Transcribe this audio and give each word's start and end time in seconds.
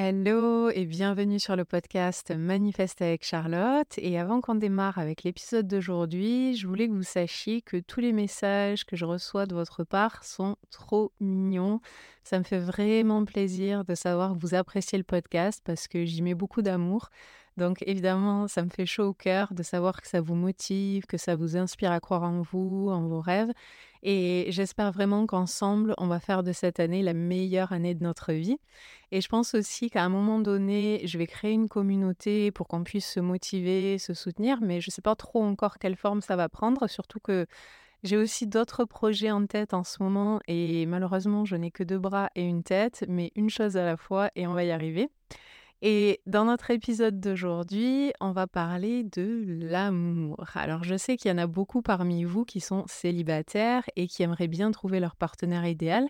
Hello 0.00 0.70
et 0.70 0.84
bienvenue 0.84 1.40
sur 1.40 1.56
le 1.56 1.64
podcast 1.64 2.30
Manifeste 2.30 3.02
avec 3.02 3.24
Charlotte. 3.24 3.98
Et 3.98 4.16
avant 4.16 4.40
qu'on 4.40 4.54
démarre 4.54 4.98
avec 4.98 5.24
l'épisode 5.24 5.66
d'aujourd'hui, 5.66 6.54
je 6.54 6.68
voulais 6.68 6.86
que 6.86 6.92
vous 6.92 7.02
sachiez 7.02 7.62
que 7.62 7.78
tous 7.78 7.98
les 7.98 8.12
messages 8.12 8.86
que 8.86 8.94
je 8.94 9.04
reçois 9.04 9.46
de 9.46 9.56
votre 9.56 9.82
part 9.82 10.22
sont 10.22 10.54
trop 10.70 11.10
mignons. 11.18 11.80
Ça 12.22 12.38
me 12.38 12.44
fait 12.44 12.60
vraiment 12.60 13.24
plaisir 13.24 13.84
de 13.84 13.96
savoir 13.96 14.34
que 14.34 14.38
vous 14.38 14.54
appréciez 14.54 14.98
le 14.98 15.04
podcast 15.04 15.62
parce 15.64 15.88
que 15.88 16.04
j'y 16.04 16.22
mets 16.22 16.34
beaucoup 16.34 16.62
d'amour. 16.62 17.10
Donc 17.58 17.82
évidemment, 17.86 18.46
ça 18.46 18.62
me 18.62 18.70
fait 18.70 18.86
chaud 18.86 19.08
au 19.08 19.12
cœur 19.12 19.52
de 19.52 19.64
savoir 19.64 20.00
que 20.00 20.06
ça 20.06 20.20
vous 20.20 20.36
motive, 20.36 21.06
que 21.06 21.16
ça 21.16 21.34
vous 21.34 21.56
inspire 21.56 21.90
à 21.90 21.98
croire 21.98 22.22
en 22.22 22.40
vous, 22.40 22.88
en 22.88 23.02
vos 23.02 23.20
rêves. 23.20 23.50
Et 24.04 24.46
j'espère 24.50 24.92
vraiment 24.92 25.26
qu'ensemble, 25.26 25.94
on 25.98 26.06
va 26.06 26.20
faire 26.20 26.44
de 26.44 26.52
cette 26.52 26.78
année 26.78 27.02
la 27.02 27.14
meilleure 27.14 27.72
année 27.72 27.96
de 27.96 28.04
notre 28.04 28.32
vie. 28.32 28.58
Et 29.10 29.20
je 29.20 29.28
pense 29.28 29.54
aussi 29.54 29.90
qu'à 29.90 30.04
un 30.04 30.08
moment 30.08 30.38
donné, 30.38 31.02
je 31.04 31.18
vais 31.18 31.26
créer 31.26 31.52
une 31.52 31.68
communauté 31.68 32.52
pour 32.52 32.68
qu'on 32.68 32.84
puisse 32.84 33.10
se 33.10 33.18
motiver, 33.18 33.98
se 33.98 34.14
soutenir, 34.14 34.60
mais 34.62 34.80
je 34.80 34.90
ne 34.90 34.92
sais 34.92 35.02
pas 35.02 35.16
trop 35.16 35.42
encore 35.42 35.78
quelle 35.78 35.96
forme 35.96 36.20
ça 36.20 36.36
va 36.36 36.48
prendre, 36.48 36.88
surtout 36.88 37.18
que 37.18 37.46
j'ai 38.04 38.16
aussi 38.16 38.46
d'autres 38.46 38.84
projets 38.84 39.32
en 39.32 39.44
tête 39.46 39.74
en 39.74 39.82
ce 39.82 40.00
moment 40.00 40.38
et 40.46 40.86
malheureusement, 40.86 41.44
je 41.44 41.56
n'ai 41.56 41.72
que 41.72 41.82
deux 41.82 41.98
bras 41.98 42.30
et 42.36 42.44
une 42.44 42.62
tête, 42.62 43.04
mais 43.08 43.32
une 43.34 43.50
chose 43.50 43.76
à 43.76 43.84
la 43.84 43.96
fois 43.96 44.30
et 44.36 44.46
on 44.46 44.52
va 44.52 44.62
y 44.62 44.70
arriver. 44.70 45.08
Et 45.80 46.20
dans 46.26 46.44
notre 46.44 46.72
épisode 46.72 47.20
d'aujourd'hui, 47.20 48.12
on 48.20 48.32
va 48.32 48.48
parler 48.48 49.04
de 49.04 49.44
l'amour. 49.46 50.44
Alors 50.54 50.82
je 50.82 50.96
sais 50.96 51.16
qu'il 51.16 51.30
y 51.30 51.34
en 51.34 51.38
a 51.38 51.46
beaucoup 51.46 51.82
parmi 51.82 52.24
vous 52.24 52.44
qui 52.44 52.60
sont 52.60 52.84
célibataires 52.88 53.84
et 53.94 54.08
qui 54.08 54.24
aimeraient 54.24 54.48
bien 54.48 54.72
trouver 54.72 54.98
leur 54.98 55.14
partenaire 55.14 55.64
idéal, 55.66 56.08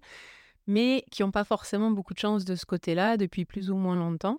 mais 0.66 1.04
qui 1.10 1.22
n'ont 1.22 1.30
pas 1.32 1.44
forcément 1.44 1.90
beaucoup 1.90 2.14
de 2.14 2.18
chance 2.18 2.46
de 2.46 2.54
ce 2.54 2.64
côté-là 2.64 3.18
depuis 3.18 3.44
plus 3.44 3.70
ou 3.70 3.76
moins 3.76 3.96
longtemps. 3.96 4.36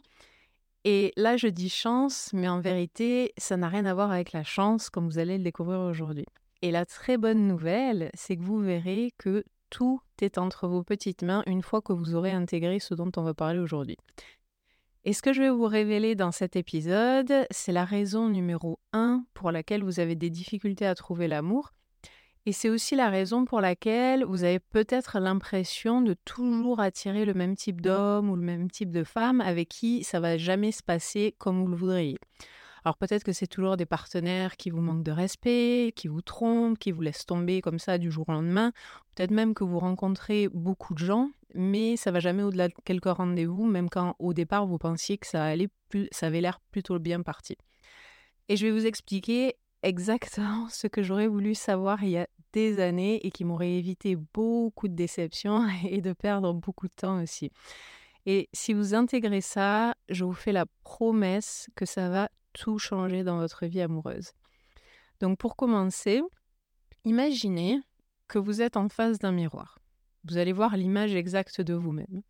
Et 0.83 1.11
là, 1.15 1.37
je 1.37 1.47
dis 1.47 1.69
chance, 1.69 2.31
mais 2.33 2.47
en 2.47 2.59
vérité, 2.59 3.33
ça 3.37 3.57
n'a 3.57 3.67
rien 3.67 3.85
à 3.85 3.93
voir 3.93 4.11
avec 4.11 4.31
la 4.31 4.43
chance, 4.43 4.89
comme 4.89 5.07
vous 5.07 5.19
allez 5.19 5.37
le 5.37 5.43
découvrir 5.43 5.81
aujourd'hui. 5.81 6.25
Et 6.61 6.71
la 6.71 6.85
très 6.85 7.17
bonne 7.17 7.47
nouvelle, 7.47 8.09
c'est 8.15 8.37
que 8.37 8.43
vous 8.43 8.59
verrez 8.59 9.11
que 9.17 9.43
tout 9.69 10.01
est 10.21 10.37
entre 10.37 10.67
vos 10.67 10.83
petites 10.83 11.21
mains 11.21 11.43
une 11.45 11.61
fois 11.61 11.81
que 11.81 11.93
vous 11.93 12.15
aurez 12.15 12.31
intégré 12.31 12.79
ce 12.79 12.93
dont 12.93 13.11
on 13.17 13.21
va 13.21 13.33
parler 13.33 13.59
aujourd'hui. 13.59 13.97
Et 15.05 15.13
ce 15.13 15.21
que 15.21 15.31
je 15.31 15.41
vais 15.41 15.49
vous 15.49 15.65
révéler 15.65 16.15
dans 16.15 16.31
cet 16.31 16.57
épisode, 16.57 17.31
c'est 17.51 17.71
la 17.71 17.85
raison 17.85 18.27
numéro 18.27 18.79
1 18.91 19.23
pour 19.33 19.51
laquelle 19.51 19.81
vous 19.81 20.01
avez 20.01 20.15
des 20.15 20.29
difficultés 20.29 20.85
à 20.85 20.93
trouver 20.93 21.29
l'amour. 21.29 21.71
Et 22.45 22.51
c'est 22.51 22.69
aussi 22.69 22.95
la 22.95 23.09
raison 23.09 23.45
pour 23.45 23.61
laquelle 23.61 24.25
vous 24.25 24.43
avez 24.43 24.59
peut-être 24.59 25.19
l'impression 25.19 26.01
de 26.01 26.15
toujours 26.25 26.81
attirer 26.81 27.23
le 27.23 27.33
même 27.33 27.55
type 27.55 27.79
d'homme 27.79 28.29
ou 28.29 28.35
le 28.35 28.41
même 28.41 28.69
type 28.69 28.91
de 28.91 29.05
femme 29.05 29.39
avec 29.39 29.69
qui 29.69 30.03
ça 30.03 30.19
va 30.19 30.37
jamais 30.37 30.73
se 30.73 30.83
passer 30.83 31.33
comme 31.37 31.61
vous 31.61 31.67
le 31.67 31.77
voudriez. 31.77 32.17
Alors 32.83 32.97
peut-être 32.97 33.23
que 33.23 33.33
c'est 33.33 33.47
toujours 33.47 33.77
des 33.77 33.85
partenaires 33.85 34.57
qui 34.57 34.69
vous 34.69 34.81
manquent 34.81 35.03
de 35.03 35.11
respect, 35.11 35.93
qui 35.95 36.07
vous 36.07 36.21
trompent, 36.21 36.77
qui 36.77 36.91
vous 36.91 37.01
laissent 37.01 37.25
tomber 37.25 37.61
comme 37.61 37.79
ça 37.79 37.97
du 37.97 38.11
jour 38.11 38.27
au 38.27 38.31
lendemain. 38.31 38.71
Peut-être 39.15 39.31
même 39.31 39.53
que 39.53 39.63
vous 39.63 39.79
rencontrez 39.79 40.49
beaucoup 40.49 40.93
de 40.93 40.99
gens, 40.99 41.29
mais 41.53 41.97
ça 41.97 42.11
va 42.11 42.19
jamais 42.19 42.43
au-delà 42.43 42.67
de 42.67 42.73
quelques 42.85 43.05
rendez-vous, 43.05 43.65
même 43.65 43.89
quand 43.89 44.15
au 44.19 44.33
départ 44.33 44.65
vous 44.65 44.77
pensiez 44.77 45.17
que 45.17 45.27
ça 45.27 45.43
allait 45.43 45.69
plus, 45.89 46.07
ça 46.11 46.27
avait 46.27 46.41
l'air 46.41 46.59
plutôt 46.71 46.99
bien 46.99 47.21
parti. 47.21 47.57
Et 48.47 48.55
je 48.55 48.65
vais 48.65 48.71
vous 48.71 48.85
expliquer 48.85 49.55
exactement 49.83 50.67
ce 50.69 50.87
que 50.87 51.03
j'aurais 51.03 51.27
voulu 51.27 51.55
savoir 51.55 52.03
il 52.03 52.09
y 52.09 52.17
a 52.17 52.27
des 52.53 52.79
années 52.79 53.25
et 53.25 53.31
qui 53.31 53.45
m'aurait 53.45 53.73
évité 53.73 54.15
beaucoup 54.15 54.87
de 54.87 54.95
déceptions 54.95 55.67
et 55.87 56.01
de 56.01 56.13
perdre 56.13 56.53
beaucoup 56.53 56.87
de 56.87 56.93
temps 56.95 57.21
aussi. 57.21 57.51
Et 58.25 58.49
si 58.53 58.73
vous 58.73 58.93
intégrez 58.93 59.41
ça, 59.41 59.95
je 60.09 60.23
vous 60.23 60.33
fais 60.33 60.51
la 60.51 60.65
promesse 60.83 61.69
que 61.75 61.85
ça 61.85 62.09
va 62.09 62.29
tout 62.53 62.77
changer 62.77 63.23
dans 63.23 63.37
votre 63.37 63.65
vie 63.65 63.81
amoureuse. 63.81 64.31
Donc 65.19 65.37
pour 65.37 65.55
commencer, 65.55 66.21
imaginez 67.05 67.79
que 68.27 68.39
vous 68.39 68.61
êtes 68.61 68.77
en 68.77 68.89
face 68.89 69.19
d'un 69.19 69.31
miroir. 69.31 69.79
Vous 70.25 70.37
allez 70.37 70.53
voir 70.53 70.75
l'image 70.75 71.15
exacte 71.15 71.61
de 71.61 71.73
vous-même. 71.73 72.21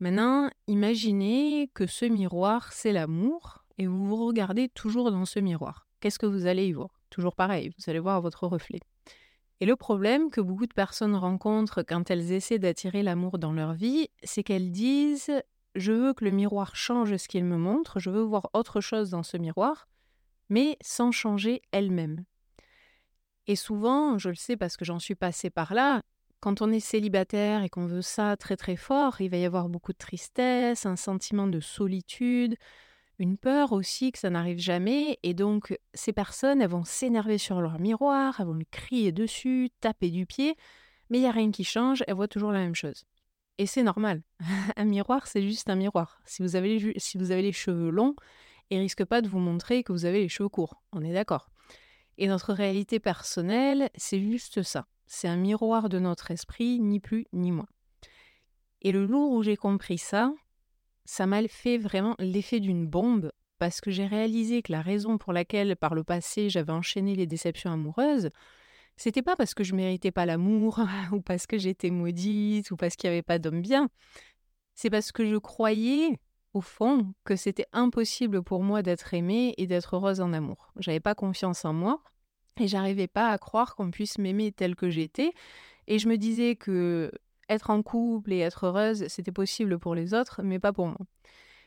Maintenant, 0.00 0.50
imaginez 0.66 1.70
que 1.74 1.86
ce 1.86 2.04
miroir, 2.04 2.72
c'est 2.72 2.92
l'amour 2.92 3.64
et 3.78 3.86
vous 3.86 4.04
vous 4.04 4.26
regardez 4.26 4.68
toujours 4.68 5.10
dans 5.10 5.24
ce 5.24 5.40
miroir. 5.40 5.86
Qu'est-ce 6.00 6.18
que 6.18 6.26
vous 6.26 6.46
allez 6.46 6.66
y 6.66 6.72
voir? 6.72 7.00
Toujours 7.10 7.34
pareil, 7.34 7.72
vous 7.78 7.90
allez 7.90 7.98
voir 7.98 8.20
votre 8.20 8.46
reflet. 8.46 8.80
Et 9.60 9.66
le 9.66 9.76
problème 9.76 10.30
que 10.30 10.40
beaucoup 10.40 10.66
de 10.66 10.74
personnes 10.74 11.14
rencontrent 11.14 11.82
quand 11.82 12.10
elles 12.10 12.32
essaient 12.32 12.58
d'attirer 12.58 13.02
l'amour 13.02 13.38
dans 13.38 13.52
leur 13.52 13.72
vie, 13.72 14.08
c'est 14.22 14.42
qu'elles 14.42 14.72
disent 14.72 15.30
je 15.74 15.92
veux 15.92 16.12
que 16.12 16.24
le 16.24 16.30
miroir 16.30 16.76
change 16.76 17.16
ce 17.16 17.28
qu'il 17.28 17.44
me 17.44 17.56
montre, 17.56 17.98
je 17.98 18.10
veux 18.10 18.22
voir 18.22 18.50
autre 18.52 18.80
chose 18.80 19.10
dans 19.10 19.22
ce 19.22 19.36
miroir, 19.36 19.88
mais 20.48 20.76
sans 20.80 21.10
changer 21.10 21.62
elle-même. 21.72 22.24
Et 23.46 23.56
souvent, 23.56 24.18
je 24.18 24.28
le 24.28 24.34
sais 24.34 24.56
parce 24.56 24.76
que 24.76 24.84
j'en 24.84 24.98
suis 24.98 25.14
passée 25.14 25.50
par 25.50 25.74
là, 25.74 26.02
quand 26.44 26.60
on 26.60 26.70
est 26.70 26.80
célibataire 26.80 27.62
et 27.62 27.70
qu'on 27.70 27.86
veut 27.86 28.02
ça 28.02 28.36
très 28.36 28.58
très 28.58 28.76
fort, 28.76 29.18
il 29.22 29.30
va 29.30 29.38
y 29.38 29.46
avoir 29.46 29.70
beaucoup 29.70 29.94
de 29.94 29.98
tristesse, 29.98 30.84
un 30.84 30.94
sentiment 30.94 31.46
de 31.46 31.58
solitude, 31.58 32.56
une 33.18 33.38
peur 33.38 33.72
aussi 33.72 34.12
que 34.12 34.18
ça 34.18 34.28
n'arrive 34.28 34.58
jamais, 34.58 35.18
et 35.22 35.32
donc 35.32 35.74
ces 35.94 36.12
personnes, 36.12 36.60
elles 36.60 36.68
vont 36.68 36.84
s'énerver 36.84 37.38
sur 37.38 37.62
leur 37.62 37.78
miroir, 37.78 38.36
elles 38.38 38.46
vont 38.46 38.52
lui 38.52 38.66
crier 38.70 39.10
dessus, 39.10 39.70
taper 39.80 40.10
du 40.10 40.26
pied, 40.26 40.54
mais 41.08 41.16
il 41.16 41.20
n'y 41.22 41.26
a 41.26 41.30
rien 41.30 41.50
qui 41.50 41.64
change, 41.64 42.04
elles 42.06 42.14
voient 42.14 42.28
toujours 42.28 42.52
la 42.52 42.58
même 42.58 42.74
chose. 42.74 43.06
Et 43.56 43.64
c'est 43.64 43.82
normal. 43.82 44.20
un 44.76 44.84
miroir, 44.84 45.26
c'est 45.26 45.42
juste 45.42 45.70
un 45.70 45.76
miroir. 45.76 46.20
Si 46.26 46.42
vous, 46.42 46.56
avez, 46.56 46.92
si 46.98 47.16
vous 47.16 47.30
avez 47.30 47.40
les 47.40 47.52
cheveux 47.52 47.88
longs, 47.88 48.16
il 48.68 48.80
risque 48.80 49.06
pas 49.06 49.22
de 49.22 49.30
vous 49.30 49.38
montrer 49.38 49.82
que 49.82 49.92
vous 49.92 50.04
avez 50.04 50.20
les 50.20 50.28
cheveux 50.28 50.50
courts. 50.50 50.82
On 50.92 51.02
est 51.02 51.14
d'accord. 51.14 51.48
Et 52.18 52.28
notre 52.28 52.52
réalité 52.52 53.00
personnelle, 53.00 53.88
c'est 53.96 54.20
juste 54.20 54.62
ça. 54.62 54.86
C'est 55.06 55.28
un 55.28 55.36
miroir 55.36 55.88
de 55.88 55.98
notre 55.98 56.30
esprit, 56.30 56.80
ni 56.80 57.00
plus 57.00 57.26
ni 57.32 57.52
moins. 57.52 57.68
Et 58.82 58.92
le 58.92 59.06
jour 59.06 59.32
où 59.32 59.42
j'ai 59.42 59.56
compris 59.56 59.98
ça, 59.98 60.32
ça 61.04 61.26
m'a 61.26 61.46
fait 61.48 61.78
vraiment 61.78 62.14
l'effet 62.18 62.60
d'une 62.60 62.86
bombe 62.86 63.32
parce 63.58 63.80
que 63.80 63.90
j'ai 63.90 64.06
réalisé 64.06 64.62
que 64.62 64.72
la 64.72 64.82
raison 64.82 65.16
pour 65.16 65.32
laquelle 65.32 65.76
par 65.76 65.94
le 65.94 66.04
passé 66.04 66.50
j'avais 66.50 66.72
enchaîné 66.72 67.14
les 67.14 67.26
déceptions 67.26 67.72
amoureuses, 67.72 68.30
c'était 68.96 69.22
pas 69.22 69.36
parce 69.36 69.54
que 69.54 69.64
je 69.64 69.74
méritais 69.74 70.10
pas 70.10 70.26
l'amour, 70.26 70.80
ou 71.12 71.20
parce 71.20 71.46
que 71.46 71.58
j'étais 71.58 71.90
maudite, 71.90 72.70
ou 72.70 72.76
parce 72.76 72.96
qu'il 72.96 73.10
n'y 73.10 73.14
avait 73.14 73.22
pas 73.22 73.38
d'homme 73.38 73.62
bien. 73.62 73.88
C'est 74.74 74.90
parce 74.90 75.12
que 75.12 75.24
je 75.24 75.36
croyais, 75.36 76.18
au 76.52 76.60
fond, 76.60 77.12
que 77.24 77.36
c'était 77.36 77.66
impossible 77.72 78.42
pour 78.42 78.62
moi 78.62 78.82
d'être 78.82 79.14
aimée 79.14 79.54
et 79.56 79.66
d'être 79.66 79.96
heureuse 79.96 80.20
en 80.20 80.32
amour. 80.32 80.72
J'avais 80.78 81.00
pas 81.00 81.14
confiance 81.14 81.64
en 81.64 81.72
moi, 81.72 82.00
et 82.60 82.68
j'arrivais 82.68 83.06
pas 83.06 83.30
à 83.30 83.38
croire 83.38 83.74
qu'on 83.76 83.90
puisse 83.90 84.18
m'aimer 84.18 84.52
telle 84.52 84.76
que 84.76 84.90
j'étais. 84.90 85.32
Et 85.86 85.98
je 85.98 86.08
me 86.08 86.16
disais 86.16 86.56
que 86.56 87.10
être 87.48 87.70
en 87.70 87.82
couple 87.82 88.32
et 88.32 88.38
être 88.38 88.64
heureuse, 88.66 89.06
c'était 89.08 89.32
possible 89.32 89.78
pour 89.78 89.94
les 89.94 90.14
autres, 90.14 90.42
mais 90.42 90.58
pas 90.58 90.72
pour 90.72 90.86
moi. 90.86 90.98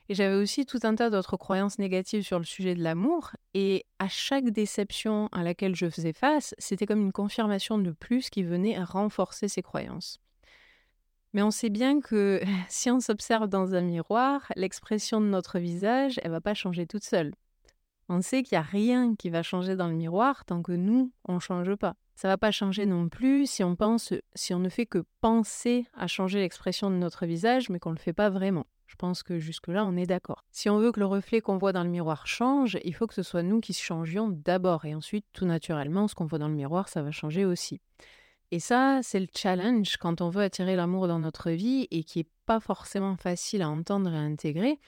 Et 0.10 0.16
j'avais 0.16 0.36
aussi 0.36 0.66
tout 0.66 0.80
un 0.84 0.96
tas 0.96 1.10
d'autres 1.10 1.36
croyances 1.36 1.80
négatives 1.80 2.24
sur 2.24 2.40
le 2.40 2.46
sujet 2.46 2.76
de 2.76 2.82
l'amour. 2.82 3.32
Et 3.54 3.86
à 4.00 4.08
chaque 4.08 4.50
déception 4.50 5.28
à 5.34 5.44
laquelle 5.44 5.76
je 5.76 5.90
faisais 5.90 6.14
face, 6.14 6.56
c'était 6.58 6.86
comme 6.86 7.02
une 7.02 7.12
confirmation 7.12 7.78
de 7.78 7.92
plus 7.92 8.30
qui 8.30 8.44
venait 8.44 8.82
renforcer 8.82 9.50
ces 9.50 9.62
croyances. 9.62 10.20
Mais 11.34 11.44
on 11.44 11.52
sait 11.52 11.70
bien 11.70 12.00
que 12.00 12.42
si 12.70 12.90
on 12.90 13.02
s'observe 13.02 13.48
dans 13.48 13.76
un 13.76 13.82
miroir, 13.82 14.52
l'expression 14.56 15.20
de 15.20 15.28
notre 15.28 15.60
visage, 15.60 16.20
elle 16.24 16.32
va 16.32 16.42
pas 16.42 16.54
changer 16.54 16.88
toute 16.88 17.04
seule. 17.04 17.34
On 18.10 18.22
sait 18.22 18.44
qu'il 18.44 18.58
n'y 18.58 18.64
a 18.64 18.68
rien 18.68 19.16
qui 19.16 19.30
va 19.30 19.44
changer 19.44 19.76
dans 19.76 19.88
le 19.88 19.94
miroir 19.94 20.46
tant 20.46 20.62
que 20.62 20.72
nous, 20.72 21.12
on 21.28 21.36
ne 21.36 21.40
change 21.40 21.76
pas. 21.76 21.96
Ça 22.16 22.28
va 22.28 22.38
pas 22.38 22.52
changer 22.52 22.86
non 22.86 23.10
plus 23.10 23.46
si 23.48 23.64
on 23.64 23.76
pense, 23.76 24.14
si 24.34 24.54
on 24.54 24.60
ne 24.60 24.70
fait 24.70 24.86
que 24.86 25.04
penser 25.22 25.86
à 25.94 26.08
changer 26.08 26.40
l'expression 26.40 26.90
de 26.90 26.96
notre 26.96 27.26
visage, 27.26 27.70
mais 27.70 27.80
qu'on 27.80 27.92
ne 27.92 27.96
le 27.96 28.02
fait 28.02 28.14
pas 28.14 28.30
vraiment. 28.30 28.66
Je 28.88 28.96
pense 28.96 29.22
que 29.22 29.38
jusque-là, 29.38 29.86
on 29.86 29.98
est 29.98 30.08
d'accord. 30.08 30.46
Si 30.52 30.70
on 30.70 30.80
veut 30.80 30.92
que 30.92 31.00
le 31.00 31.06
reflet 31.06 31.42
qu'on 31.42 31.58
voit 31.58 31.74
dans 31.74 31.84
le 31.84 31.90
miroir 31.90 32.26
change, 32.26 32.80
il 32.84 32.96
faut 32.96 33.06
que 33.06 33.14
ce 33.14 33.22
soit 33.22 33.44
nous 33.44 33.60
qui 33.60 33.74
changions 33.74 34.30
d'abord. 34.30 34.86
Et 34.86 34.96
ensuite, 34.96 35.26
tout 35.34 35.46
naturellement, 35.46 36.08
ce 36.08 36.16
qu'on 36.16 36.26
voit 36.26 36.40
dans 36.40 36.48
le 36.48 36.56
miroir, 36.56 36.88
ça 36.88 37.02
va 37.02 37.12
changer 37.12 37.46
aussi. 37.46 37.82
Et 38.52 38.60
ça, 38.60 39.02
c'est 39.04 39.20
le 39.20 39.28
challenge 39.36 39.98
quand 39.98 40.22
on 40.22 40.30
veut 40.30 40.42
attirer 40.42 40.78
l'amour 40.78 41.08
dans 41.08 41.20
notre 41.20 41.52
vie 41.52 41.88
et 41.92 42.04
qui 42.04 42.20
n'est 42.20 42.30
pas 42.46 42.62
forcément 42.62 43.18
facile 43.18 43.62
à 43.62 43.70
entendre 43.70 44.12
et 44.12 44.18
à 44.18 44.22
intégrer. 44.22 44.80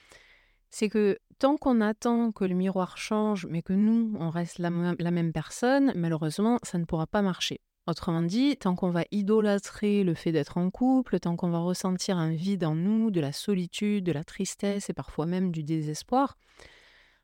C'est 0.69 0.89
que 0.89 1.17
tant 1.39 1.57
qu'on 1.57 1.81
attend 1.81 2.31
que 2.31 2.45
le 2.45 2.55
miroir 2.55 2.97
change, 2.97 3.47
mais 3.47 3.61
que 3.61 3.73
nous, 3.73 4.15
on 4.19 4.29
reste 4.29 4.59
la 4.59 4.69
même 4.69 5.33
personne, 5.33 5.91
malheureusement, 5.95 6.59
ça 6.63 6.77
ne 6.77 6.85
pourra 6.85 7.07
pas 7.07 7.21
marcher. 7.21 7.61
Autrement 7.87 8.21
dit, 8.21 8.55
tant 8.55 8.75
qu'on 8.75 8.91
va 8.91 9.03
idolâtrer 9.09 10.03
le 10.03 10.13
fait 10.13 10.31
d'être 10.31 10.57
en 10.57 10.69
couple, 10.69 11.19
tant 11.19 11.35
qu'on 11.35 11.49
va 11.49 11.57
ressentir 11.57 12.17
un 12.17 12.29
vide 12.29 12.63
en 12.63 12.75
nous, 12.75 13.09
de 13.09 13.19
la 13.19 13.31
solitude, 13.31 14.03
de 14.03 14.11
la 14.11 14.23
tristesse 14.23 14.91
et 14.91 14.93
parfois 14.93 15.25
même 15.25 15.51
du 15.51 15.63
désespoir, 15.63 16.37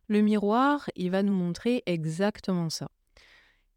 le 0.08 0.22
miroir, 0.22 0.90
il 0.96 1.12
va 1.12 1.22
nous 1.22 1.34
montrer 1.34 1.84
exactement 1.86 2.72
ça. 2.72 2.90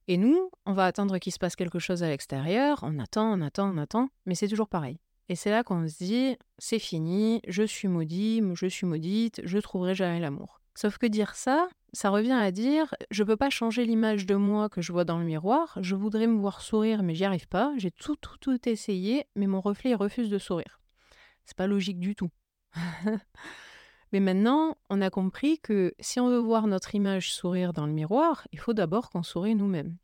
Et 0.06 0.16
nous, 0.16 0.50
on 0.64 0.72
va 0.72 0.86
attendre 0.86 1.18
qu'il 1.18 1.32
se 1.32 1.38
passe 1.38 1.56
quelque 1.56 1.78
chose 1.78 2.02
à 2.02 2.08
l'extérieur, 2.08 2.78
on 2.82 2.98
attend, 2.98 3.38
on 3.38 3.42
attend, 3.42 3.70
on 3.74 3.76
attend, 3.76 4.08
mais 4.24 4.34
c'est 4.34 4.48
toujours 4.48 4.68
pareil. 4.68 4.98
Et 5.28 5.36
c'est 5.36 5.50
là 5.50 5.62
qu'on 5.62 5.86
se 5.86 6.02
dit, 6.02 6.36
c'est 6.58 6.78
fini, 6.78 7.42
je 7.46 7.62
suis 7.62 7.88
maudit, 7.88 8.42
je 8.54 8.66
suis 8.66 8.86
maudite, 8.86 9.42
je 9.44 9.58
trouverai 9.58 9.94
jamais 9.94 10.20
l'amour. 10.20 10.60
Sauf 10.74 10.96
que 10.96 11.06
dire 11.06 11.34
ça, 11.34 11.68
ça 11.92 12.08
revient 12.08 12.32
à 12.32 12.50
dire, 12.50 12.94
je 13.10 13.24
peux 13.24 13.36
pas 13.36 13.50
changer 13.50 13.84
l'image 13.84 14.26
de 14.26 14.36
moi 14.36 14.68
que 14.68 14.80
je 14.80 14.92
vois 14.92 15.04
dans 15.04 15.18
le 15.18 15.24
miroir, 15.24 15.76
je 15.82 15.96
voudrais 15.96 16.26
me 16.26 16.38
voir 16.38 16.62
sourire 16.62 17.02
mais 17.02 17.14
j'y 17.14 17.24
arrive 17.24 17.48
pas, 17.48 17.74
j'ai 17.76 17.90
tout, 17.90 18.16
tout, 18.16 18.38
tout 18.40 18.68
essayé, 18.68 19.26
mais 19.36 19.46
mon 19.46 19.60
reflet 19.60 19.94
refuse 19.94 20.30
de 20.30 20.38
sourire. 20.38 20.80
C'est 21.44 21.56
pas 21.56 21.66
logique 21.66 21.98
du 21.98 22.14
tout. 22.14 22.30
mais 24.12 24.20
maintenant, 24.20 24.76
on 24.88 25.00
a 25.02 25.10
compris 25.10 25.58
que 25.58 25.94
si 25.98 26.20
on 26.20 26.28
veut 26.28 26.38
voir 26.38 26.66
notre 26.66 26.94
image 26.94 27.32
sourire 27.32 27.72
dans 27.72 27.86
le 27.86 27.92
miroir, 27.92 28.46
il 28.52 28.58
faut 28.58 28.74
d'abord 28.74 29.10
qu'on 29.10 29.22
sourit 29.22 29.54
nous-mêmes. 29.54 29.96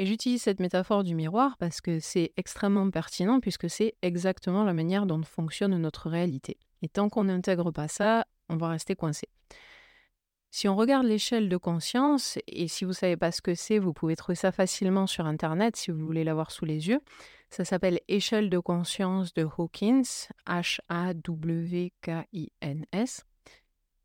Et 0.00 0.06
j'utilise 0.06 0.40
cette 0.40 0.60
métaphore 0.60 1.04
du 1.04 1.14
miroir 1.14 1.58
parce 1.58 1.82
que 1.82 2.00
c'est 2.00 2.32
extrêmement 2.38 2.90
pertinent 2.90 3.38
puisque 3.38 3.68
c'est 3.68 3.96
exactement 4.00 4.64
la 4.64 4.72
manière 4.72 5.04
dont 5.04 5.22
fonctionne 5.22 5.76
notre 5.76 6.08
réalité. 6.08 6.56
Et 6.80 6.88
tant 6.88 7.10
qu'on 7.10 7.24
n'intègre 7.24 7.70
pas 7.70 7.86
ça, 7.86 8.24
on 8.48 8.56
va 8.56 8.68
rester 8.68 8.96
coincé. 8.96 9.28
Si 10.50 10.68
on 10.68 10.74
regarde 10.74 11.04
l'échelle 11.04 11.50
de 11.50 11.56
conscience, 11.58 12.38
et 12.46 12.66
si 12.66 12.86
vous 12.86 12.92
ne 12.92 12.94
savez 12.94 13.18
pas 13.18 13.30
ce 13.30 13.42
que 13.42 13.54
c'est, 13.54 13.78
vous 13.78 13.92
pouvez 13.92 14.16
trouver 14.16 14.36
ça 14.36 14.52
facilement 14.52 15.06
sur 15.06 15.26
Internet 15.26 15.76
si 15.76 15.90
vous 15.90 16.06
voulez 16.06 16.24
l'avoir 16.24 16.50
sous 16.50 16.64
les 16.64 16.88
yeux. 16.88 17.02
Ça 17.50 17.66
s'appelle 17.66 18.00
échelle 18.08 18.48
de 18.48 18.58
conscience 18.58 19.34
de 19.34 19.44
Hawkins, 19.44 20.00
H-A-W-K-I-N-S. 20.46 21.26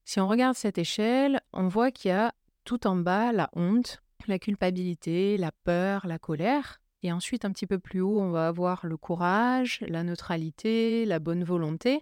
Si 0.04 0.20
on 0.20 0.28
regarde 0.28 0.58
cette 0.58 0.78
échelle, 0.78 1.40
on 1.54 1.70
voit 1.70 1.92
qu'il 1.92 2.10
y 2.10 2.14
a 2.14 2.34
tout 2.66 2.86
en 2.86 2.98
bas 2.98 3.32
la 3.32 3.50
honte, 3.54 4.02
la 4.28 4.40
culpabilité, 4.40 5.38
la 5.38 5.52
peur, 5.52 6.08
la 6.08 6.20
colère. 6.20 6.82
Et 7.04 7.12
ensuite, 7.12 7.46
un 7.46 7.52
petit 7.52 7.68
peu 7.68 7.80
plus 7.80 8.02
haut, 8.02 8.20
on 8.20 8.32
va 8.32 8.48
avoir 8.48 8.86
le 8.86 8.98
courage, 8.98 9.80
la 9.88 10.04
neutralité, 10.04 11.06
la 11.06 11.20
bonne 11.20 11.44
volonté. 11.44 12.02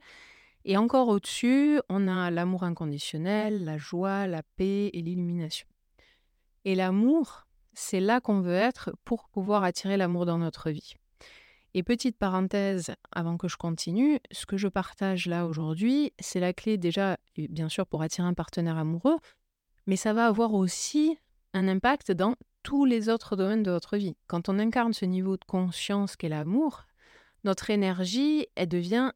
Et 0.65 0.77
encore 0.77 1.09
au-dessus, 1.09 1.81
on 1.89 2.07
a 2.07 2.31
l'amour 2.31 2.63
inconditionnel, 2.63 3.65
la 3.65 3.77
joie, 3.77 4.27
la 4.27 4.43
paix 4.55 4.89
et 4.93 5.01
l'illumination. 5.01 5.67
Et 6.63 6.75
l'amour, 6.75 7.47
c'est 7.73 7.99
là 7.99 8.21
qu'on 8.21 8.39
veut 8.39 8.53
être 8.53 8.91
pour 9.03 9.27
pouvoir 9.27 9.63
attirer 9.63 9.97
l'amour 9.97 10.25
dans 10.25 10.37
notre 10.37 10.69
vie. 10.69 10.93
Et 11.73 11.83
petite 11.83 12.17
parenthèse, 12.17 12.93
avant 13.11 13.35
que 13.35 13.47
je 13.47 13.57
continue, 13.57 14.19
ce 14.31 14.45
que 14.45 14.57
je 14.57 14.67
partage 14.67 15.25
là 15.25 15.47
aujourd'hui, 15.47 16.13
c'est 16.19 16.39
la 16.39 16.53
clé 16.53 16.77
déjà, 16.77 17.17
bien 17.35 17.67
sûr, 17.67 17.87
pour 17.87 18.03
attirer 18.03 18.27
un 18.27 18.35
partenaire 18.35 18.77
amoureux, 18.77 19.17
mais 19.87 19.95
ça 19.95 20.13
va 20.13 20.27
avoir 20.27 20.53
aussi 20.53 21.17
un 21.53 21.67
impact 21.67 22.11
dans 22.11 22.35
tous 22.63 22.85
les 22.85 23.09
autres 23.09 23.35
domaines 23.35 23.63
de 23.63 23.71
votre 23.71 23.97
vie. 23.97 24.15
Quand 24.27 24.49
on 24.49 24.59
incarne 24.59 24.93
ce 24.93 25.05
niveau 25.05 25.37
de 25.37 25.45
conscience 25.45 26.15
qu'est 26.15 26.29
l'amour, 26.29 26.85
notre 27.43 27.69
énergie, 27.69 28.47
elle 28.55 28.69
devient 28.69 29.11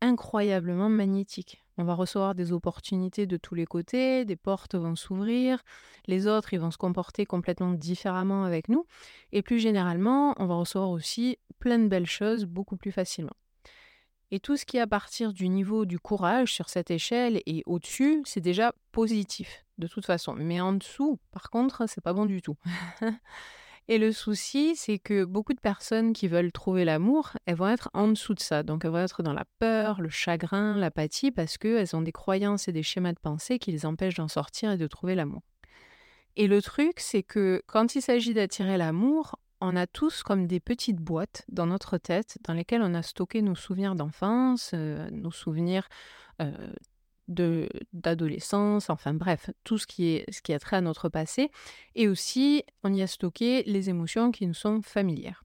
incroyablement 0.00 0.88
magnétique. 0.88 1.62
On 1.78 1.84
va 1.84 1.94
recevoir 1.94 2.34
des 2.34 2.52
opportunités 2.52 3.26
de 3.26 3.36
tous 3.36 3.54
les 3.54 3.66
côtés, 3.66 4.24
des 4.24 4.36
portes 4.36 4.74
vont 4.74 4.96
s'ouvrir, 4.96 5.62
les 6.06 6.26
autres, 6.26 6.54
ils 6.54 6.60
vont 6.60 6.70
se 6.70 6.78
comporter 6.78 7.26
complètement 7.26 7.72
différemment 7.72 8.44
avec 8.44 8.68
nous, 8.68 8.86
et 9.32 9.42
plus 9.42 9.58
généralement, 9.58 10.34
on 10.38 10.46
va 10.46 10.54
recevoir 10.54 10.90
aussi 10.90 11.38
plein 11.58 11.78
de 11.78 11.88
belles 11.88 12.06
choses 12.06 12.46
beaucoup 12.46 12.76
plus 12.76 12.92
facilement. 12.92 13.36
Et 14.30 14.40
tout 14.40 14.56
ce 14.56 14.64
qui 14.64 14.78
est 14.78 14.80
à 14.80 14.86
partir 14.86 15.32
du 15.32 15.48
niveau 15.48 15.84
du 15.84 15.98
courage 15.98 16.52
sur 16.52 16.68
cette 16.70 16.90
échelle 16.90 17.42
et 17.46 17.62
au-dessus, 17.66 18.22
c'est 18.24 18.40
déjà 18.40 18.74
positif 18.90 19.65
de 19.78 19.86
toute 19.86 20.06
façon. 20.06 20.34
Mais 20.34 20.60
en 20.60 20.72
dessous, 20.72 21.18
par 21.30 21.50
contre, 21.50 21.88
c'est 21.88 22.00
pas 22.00 22.12
bon 22.12 22.26
du 22.26 22.42
tout. 22.42 22.56
et 23.88 23.98
le 23.98 24.12
souci, 24.12 24.74
c'est 24.76 24.98
que 24.98 25.24
beaucoup 25.24 25.54
de 25.54 25.60
personnes 25.60 26.12
qui 26.12 26.28
veulent 26.28 26.52
trouver 26.52 26.84
l'amour, 26.84 27.32
elles 27.46 27.56
vont 27.56 27.68
être 27.68 27.90
en 27.94 28.08
dessous 28.08 28.34
de 28.34 28.40
ça. 28.40 28.62
Donc 28.62 28.84
elles 28.84 28.90
vont 28.90 28.98
être 28.98 29.22
dans 29.22 29.32
la 29.32 29.44
peur, 29.58 30.00
le 30.00 30.08
chagrin, 30.08 30.76
l'apathie, 30.76 31.30
parce 31.30 31.58
qu'elles 31.58 31.94
ont 31.96 32.02
des 32.02 32.12
croyances 32.12 32.68
et 32.68 32.72
des 32.72 32.82
schémas 32.82 33.12
de 33.12 33.20
pensée 33.20 33.58
qui 33.58 33.72
les 33.72 33.86
empêchent 33.86 34.16
d'en 34.16 34.28
sortir 34.28 34.72
et 34.72 34.76
de 34.76 34.86
trouver 34.86 35.14
l'amour. 35.14 35.42
Et 36.36 36.48
le 36.48 36.60
truc, 36.60 37.00
c'est 37.00 37.22
que 37.22 37.62
quand 37.66 37.94
il 37.94 38.02
s'agit 38.02 38.34
d'attirer 38.34 38.76
l'amour, 38.76 39.36
on 39.60 39.74
a 39.74 39.86
tous 39.86 40.22
comme 40.22 40.46
des 40.46 40.60
petites 40.60 41.00
boîtes 41.00 41.44
dans 41.48 41.66
notre 41.66 41.96
tête 41.96 42.38
dans 42.44 42.52
lesquelles 42.52 42.82
on 42.82 42.94
a 42.94 43.02
stocké 43.02 43.40
nos 43.40 43.54
souvenirs 43.54 43.94
d'enfance, 43.94 44.72
euh, 44.74 45.08
nos 45.10 45.30
souvenirs 45.30 45.88
euh, 46.42 46.52
d'adolescence, 47.28 48.90
enfin 48.90 49.14
bref, 49.14 49.50
tout 49.64 49.78
ce 49.78 49.86
qui, 49.86 50.08
est, 50.08 50.32
ce 50.32 50.42
qui 50.42 50.52
a 50.52 50.58
trait 50.58 50.76
à 50.76 50.80
notre 50.80 51.08
passé. 51.08 51.50
Et 51.94 52.08
aussi, 52.08 52.64
on 52.84 52.92
y 52.92 53.02
a 53.02 53.06
stocké 53.06 53.62
les 53.64 53.90
émotions 53.90 54.30
qui 54.30 54.46
nous 54.46 54.54
sont 54.54 54.82
familières. 54.82 55.44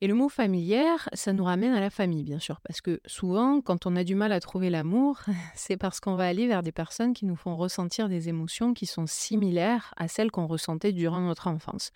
Et 0.00 0.06
le 0.06 0.14
mot 0.14 0.28
familière, 0.28 1.08
ça 1.12 1.32
nous 1.32 1.42
ramène 1.42 1.72
à 1.72 1.80
la 1.80 1.90
famille, 1.90 2.22
bien 2.22 2.38
sûr, 2.38 2.60
parce 2.60 2.80
que 2.80 3.00
souvent, 3.04 3.60
quand 3.60 3.84
on 3.84 3.96
a 3.96 4.04
du 4.04 4.14
mal 4.14 4.30
à 4.30 4.38
trouver 4.38 4.70
l'amour, 4.70 5.20
c'est 5.56 5.76
parce 5.76 5.98
qu'on 5.98 6.14
va 6.14 6.26
aller 6.26 6.46
vers 6.46 6.62
des 6.62 6.70
personnes 6.70 7.14
qui 7.14 7.26
nous 7.26 7.34
font 7.34 7.56
ressentir 7.56 8.08
des 8.08 8.28
émotions 8.28 8.74
qui 8.74 8.86
sont 8.86 9.08
similaires 9.08 9.92
à 9.96 10.06
celles 10.06 10.30
qu'on 10.30 10.46
ressentait 10.46 10.92
durant 10.92 11.20
notre 11.20 11.48
enfance. 11.48 11.90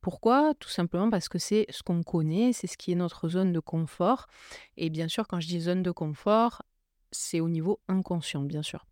Pourquoi? 0.00 0.52
Tout 0.58 0.68
simplement 0.68 1.08
parce 1.10 1.28
que 1.28 1.38
c'est 1.38 1.66
ce 1.70 1.82
qu'on 1.82 2.02
connaît, 2.02 2.52
c'est 2.52 2.66
ce 2.66 2.76
qui 2.76 2.90
est 2.92 2.96
notre 2.96 3.28
zone 3.28 3.52
de 3.52 3.60
confort. 3.60 4.26
Et 4.76 4.90
bien 4.90 5.06
sûr, 5.06 5.26
quand 5.28 5.40
je 5.40 5.46
dis 5.46 5.60
zone 5.60 5.82
de 5.82 5.92
confort, 5.92 6.60
c'est 7.14 7.40
au 7.40 7.48
niveau 7.48 7.80
inconscient, 7.88 8.42
bien 8.42 8.62
sûr. 8.62 8.86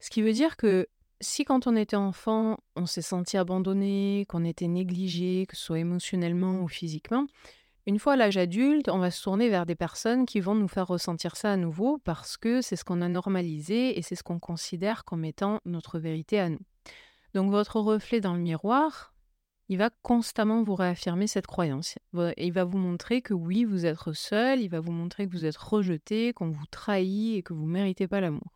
Ce 0.00 0.10
qui 0.10 0.22
veut 0.22 0.32
dire 0.32 0.56
que 0.56 0.88
si 1.20 1.44
quand 1.44 1.66
on 1.66 1.76
était 1.76 1.96
enfant, 1.96 2.58
on 2.76 2.86
s'est 2.86 3.02
senti 3.02 3.36
abandonné, 3.36 4.26
qu'on 4.28 4.44
était 4.44 4.66
négligé, 4.66 5.46
que 5.46 5.56
ce 5.56 5.62
soit 5.62 5.78
émotionnellement 5.78 6.60
ou 6.60 6.68
physiquement, 6.68 7.26
une 7.86 7.98
fois 7.98 8.12
à 8.12 8.16
l'âge 8.16 8.36
adulte, 8.36 8.88
on 8.88 8.98
va 8.98 9.10
se 9.10 9.22
tourner 9.22 9.48
vers 9.48 9.66
des 9.66 9.74
personnes 9.74 10.24
qui 10.26 10.40
vont 10.40 10.54
nous 10.54 10.68
faire 10.68 10.86
ressentir 10.86 11.36
ça 11.36 11.52
à 11.52 11.56
nouveau 11.56 11.98
parce 11.98 12.36
que 12.36 12.60
c'est 12.60 12.76
ce 12.76 12.84
qu'on 12.84 13.00
a 13.00 13.08
normalisé 13.08 13.98
et 13.98 14.02
c'est 14.02 14.14
ce 14.14 14.22
qu'on 14.22 14.38
considère 14.38 15.04
comme 15.04 15.24
étant 15.24 15.60
notre 15.64 15.98
vérité 15.98 16.38
à 16.38 16.48
nous. 16.48 16.60
Donc 17.34 17.50
votre 17.50 17.80
reflet 17.80 18.20
dans 18.20 18.34
le 18.34 18.40
miroir, 18.40 19.11
il 19.72 19.78
va 19.78 19.88
constamment 20.02 20.62
vous 20.62 20.74
réaffirmer 20.74 21.26
cette 21.26 21.46
croyance. 21.46 21.98
Il 22.36 22.52
va 22.52 22.64
vous 22.64 22.76
montrer 22.76 23.22
que 23.22 23.32
oui, 23.32 23.64
vous 23.64 23.86
êtes 23.86 24.12
seul, 24.12 24.60
il 24.60 24.68
va 24.68 24.80
vous 24.80 24.92
montrer 24.92 25.26
que 25.26 25.32
vous 25.32 25.46
êtes 25.46 25.56
rejeté, 25.56 26.34
qu'on 26.34 26.50
vous 26.50 26.66
trahit 26.70 27.38
et 27.38 27.42
que 27.42 27.54
vous 27.54 27.64
ne 27.64 27.72
méritez 27.72 28.06
pas 28.06 28.20
l'amour. 28.20 28.52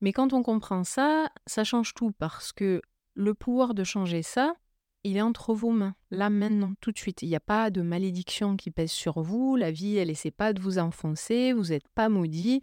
Mais 0.00 0.12
quand 0.12 0.32
on 0.32 0.44
comprend 0.44 0.84
ça, 0.84 1.32
ça 1.46 1.64
change 1.64 1.94
tout 1.94 2.12
parce 2.12 2.52
que 2.52 2.80
le 3.14 3.34
pouvoir 3.34 3.74
de 3.74 3.82
changer 3.82 4.22
ça, 4.22 4.54
il 5.02 5.16
est 5.16 5.20
entre 5.20 5.52
vos 5.52 5.72
mains, 5.72 5.96
là 6.12 6.30
maintenant, 6.30 6.74
tout 6.80 6.92
de 6.92 6.98
suite. 6.98 7.22
Il 7.22 7.28
n'y 7.28 7.34
a 7.34 7.40
pas 7.40 7.70
de 7.70 7.82
malédiction 7.82 8.56
qui 8.56 8.70
pèse 8.70 8.92
sur 8.92 9.20
vous, 9.20 9.56
la 9.56 9.72
vie, 9.72 9.96
elle 9.96 10.10
essaie 10.10 10.30
pas 10.30 10.52
de 10.52 10.62
vous 10.62 10.78
enfoncer, 10.78 11.52
vous 11.52 11.70
n'êtes 11.70 11.88
pas 11.88 12.08
maudit, 12.08 12.60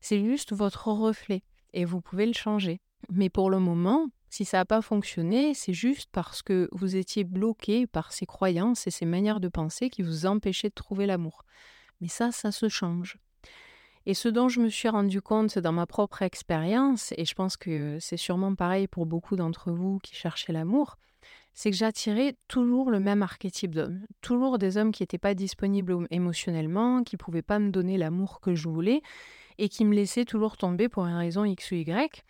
c'est 0.00 0.24
juste 0.24 0.54
votre 0.54 0.88
reflet 0.88 1.42
et 1.74 1.84
vous 1.84 2.00
pouvez 2.00 2.24
le 2.24 2.32
changer. 2.32 2.80
Mais 3.10 3.28
pour 3.28 3.50
le 3.50 3.58
moment, 3.58 4.06
si 4.30 4.44
ça 4.44 4.58
n'a 4.58 4.64
pas 4.64 4.80
fonctionné, 4.80 5.54
c'est 5.54 5.72
juste 5.72 6.08
parce 6.12 6.40
que 6.40 6.68
vous 6.72 6.94
étiez 6.94 7.24
bloqué 7.24 7.86
par 7.88 8.12
ces 8.12 8.26
croyances 8.26 8.86
et 8.86 8.90
ces 8.90 9.04
manières 9.04 9.40
de 9.40 9.48
penser 9.48 9.90
qui 9.90 10.02
vous 10.02 10.24
empêchaient 10.24 10.68
de 10.68 10.74
trouver 10.74 11.06
l'amour. 11.06 11.44
Mais 12.00 12.08
ça, 12.08 12.30
ça 12.30 12.52
se 12.52 12.68
change. 12.68 13.18
Et 14.06 14.14
ce 14.14 14.28
dont 14.28 14.48
je 14.48 14.60
me 14.60 14.68
suis 14.68 14.88
rendu 14.88 15.20
compte 15.20 15.58
dans 15.58 15.72
ma 15.72 15.86
propre 15.86 16.22
expérience, 16.22 17.12
et 17.16 17.24
je 17.24 17.34
pense 17.34 17.56
que 17.56 17.98
c'est 18.00 18.16
sûrement 18.16 18.54
pareil 18.54 18.86
pour 18.86 19.04
beaucoup 19.04 19.36
d'entre 19.36 19.72
vous 19.72 19.98
qui 19.98 20.14
cherchaient 20.14 20.52
l'amour, 20.52 20.96
c'est 21.52 21.70
que 21.70 21.76
j'attirais 21.76 22.36
toujours 22.48 22.90
le 22.90 23.00
même 23.00 23.22
archétype 23.22 23.74
d'homme. 23.74 24.00
Toujours 24.22 24.58
des 24.58 24.76
hommes 24.76 24.92
qui 24.92 25.02
n'étaient 25.02 25.18
pas 25.18 25.34
disponibles 25.34 26.06
émotionnellement, 26.10 27.02
qui 27.02 27.16
ne 27.16 27.18
pouvaient 27.18 27.42
pas 27.42 27.58
me 27.58 27.70
donner 27.70 27.98
l'amour 27.98 28.40
que 28.40 28.54
je 28.54 28.68
voulais, 28.68 29.02
et 29.58 29.68
qui 29.68 29.84
me 29.84 29.94
laissaient 29.94 30.24
toujours 30.24 30.56
tomber 30.56 30.88
pour 30.88 31.04
une 31.04 31.16
raison 31.16 31.44
X 31.44 31.72
ou 31.72 31.74
Y. 31.74 32.24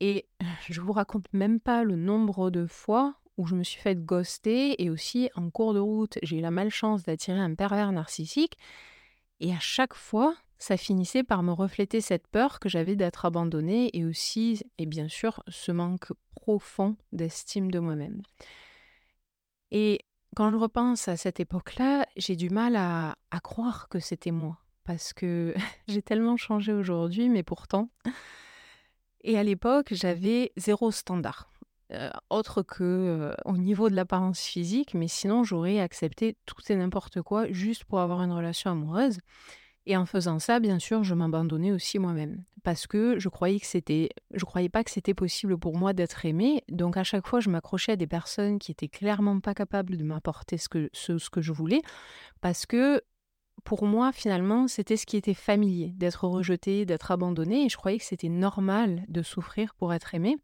Et 0.00 0.26
je 0.68 0.80
vous 0.80 0.92
raconte 0.92 1.26
même 1.32 1.60
pas 1.60 1.84
le 1.84 1.96
nombre 1.96 2.50
de 2.50 2.66
fois 2.66 3.14
où 3.36 3.46
je 3.46 3.54
me 3.54 3.62
suis 3.62 3.80
fait 3.80 3.96
ghoster 3.96 4.82
et 4.82 4.90
aussi 4.90 5.30
en 5.34 5.50
cours 5.50 5.74
de 5.74 5.78
route, 5.78 6.18
j'ai 6.22 6.38
eu 6.38 6.40
la 6.40 6.50
malchance 6.50 7.04
d'attirer 7.04 7.38
un 7.38 7.54
pervers 7.54 7.92
narcissique. 7.92 8.56
Et 9.40 9.52
à 9.54 9.58
chaque 9.60 9.94
fois, 9.94 10.34
ça 10.58 10.76
finissait 10.76 11.22
par 11.22 11.42
me 11.42 11.52
refléter 11.52 12.02
cette 12.02 12.26
peur 12.26 12.60
que 12.60 12.68
j'avais 12.68 12.96
d'être 12.96 13.24
abandonnée 13.24 13.90
et 13.96 14.04
aussi, 14.04 14.62
et 14.76 14.84
bien 14.84 15.08
sûr, 15.08 15.42
ce 15.48 15.72
manque 15.72 16.12
profond 16.34 16.96
d'estime 17.12 17.70
de 17.70 17.78
moi-même. 17.78 18.20
Et 19.70 20.00
quand 20.36 20.50
je 20.50 20.56
repense 20.56 21.08
à 21.08 21.16
cette 21.16 21.40
époque-là, 21.40 22.06
j'ai 22.16 22.36
du 22.36 22.50
mal 22.50 22.76
à 22.76 23.16
croire 23.42 23.88
que 23.88 24.00
c'était 24.00 24.32
moi. 24.32 24.58
Parce 24.84 25.12
que 25.12 25.54
j'ai 25.88 26.02
tellement 26.02 26.36
changé 26.36 26.72
aujourd'hui, 26.72 27.28
mais 27.28 27.42
pourtant, 27.42 27.90
et 29.22 29.38
à 29.38 29.42
l'époque, 29.42 29.88
j'avais 29.92 30.52
zéro 30.56 30.90
standard. 30.90 31.50
Euh, 31.92 32.08
autre 32.30 32.62
que 32.62 32.84
euh, 32.84 33.34
au 33.44 33.56
niveau 33.56 33.90
de 33.90 33.96
l'apparence 33.96 34.40
physique, 34.40 34.94
mais 34.94 35.08
sinon 35.08 35.42
j'aurais 35.42 35.80
accepté 35.80 36.36
tout 36.46 36.60
et 36.68 36.76
n'importe 36.76 37.20
quoi 37.20 37.50
juste 37.50 37.82
pour 37.84 37.98
avoir 37.98 38.22
une 38.22 38.30
relation 38.30 38.70
amoureuse. 38.70 39.18
Et 39.86 39.96
en 39.96 40.06
faisant 40.06 40.38
ça, 40.38 40.60
bien 40.60 40.78
sûr, 40.78 41.02
je 41.02 41.14
m'abandonnais 41.14 41.72
aussi 41.72 41.98
moi-même 41.98 42.44
parce 42.62 42.86
que 42.86 43.18
je 43.18 43.28
croyais 43.28 43.58
que 43.58 43.66
c'était, 43.66 44.10
je 44.32 44.44
croyais 44.44 44.68
pas 44.68 44.84
que 44.84 44.90
c'était 44.90 45.14
possible 45.14 45.58
pour 45.58 45.76
moi 45.76 45.92
d'être 45.92 46.24
aimée. 46.26 46.62
Donc 46.68 46.96
à 46.96 47.02
chaque 47.02 47.26
fois, 47.26 47.40
je 47.40 47.50
m'accrochais 47.50 47.92
à 47.92 47.96
des 47.96 48.06
personnes 48.06 48.60
qui 48.60 48.70
étaient 48.70 48.88
clairement 48.88 49.40
pas 49.40 49.54
capables 49.54 49.96
de 49.96 50.04
m'apporter 50.04 50.58
ce 50.58 50.68
que 50.68 50.90
ce 50.92 51.28
que 51.30 51.40
je 51.40 51.52
voulais 51.52 51.80
parce 52.40 52.66
que 52.66 53.02
pour 53.64 53.84
moi, 53.84 54.12
finalement, 54.12 54.68
c'était 54.68 54.96
ce 54.96 55.06
qui 55.06 55.16
était 55.16 55.34
familier, 55.34 55.92
d'être 55.96 56.26
rejeté, 56.26 56.84
d'être 56.86 57.10
abandonné, 57.10 57.64
et 57.64 57.68
je 57.68 57.76
croyais 57.76 57.98
que 57.98 58.04
c'était 58.04 58.28
normal 58.28 59.04
de 59.08 59.22
souffrir 59.22 59.74
pour 59.74 59.92
être 59.94 60.14
aimé. 60.14 60.36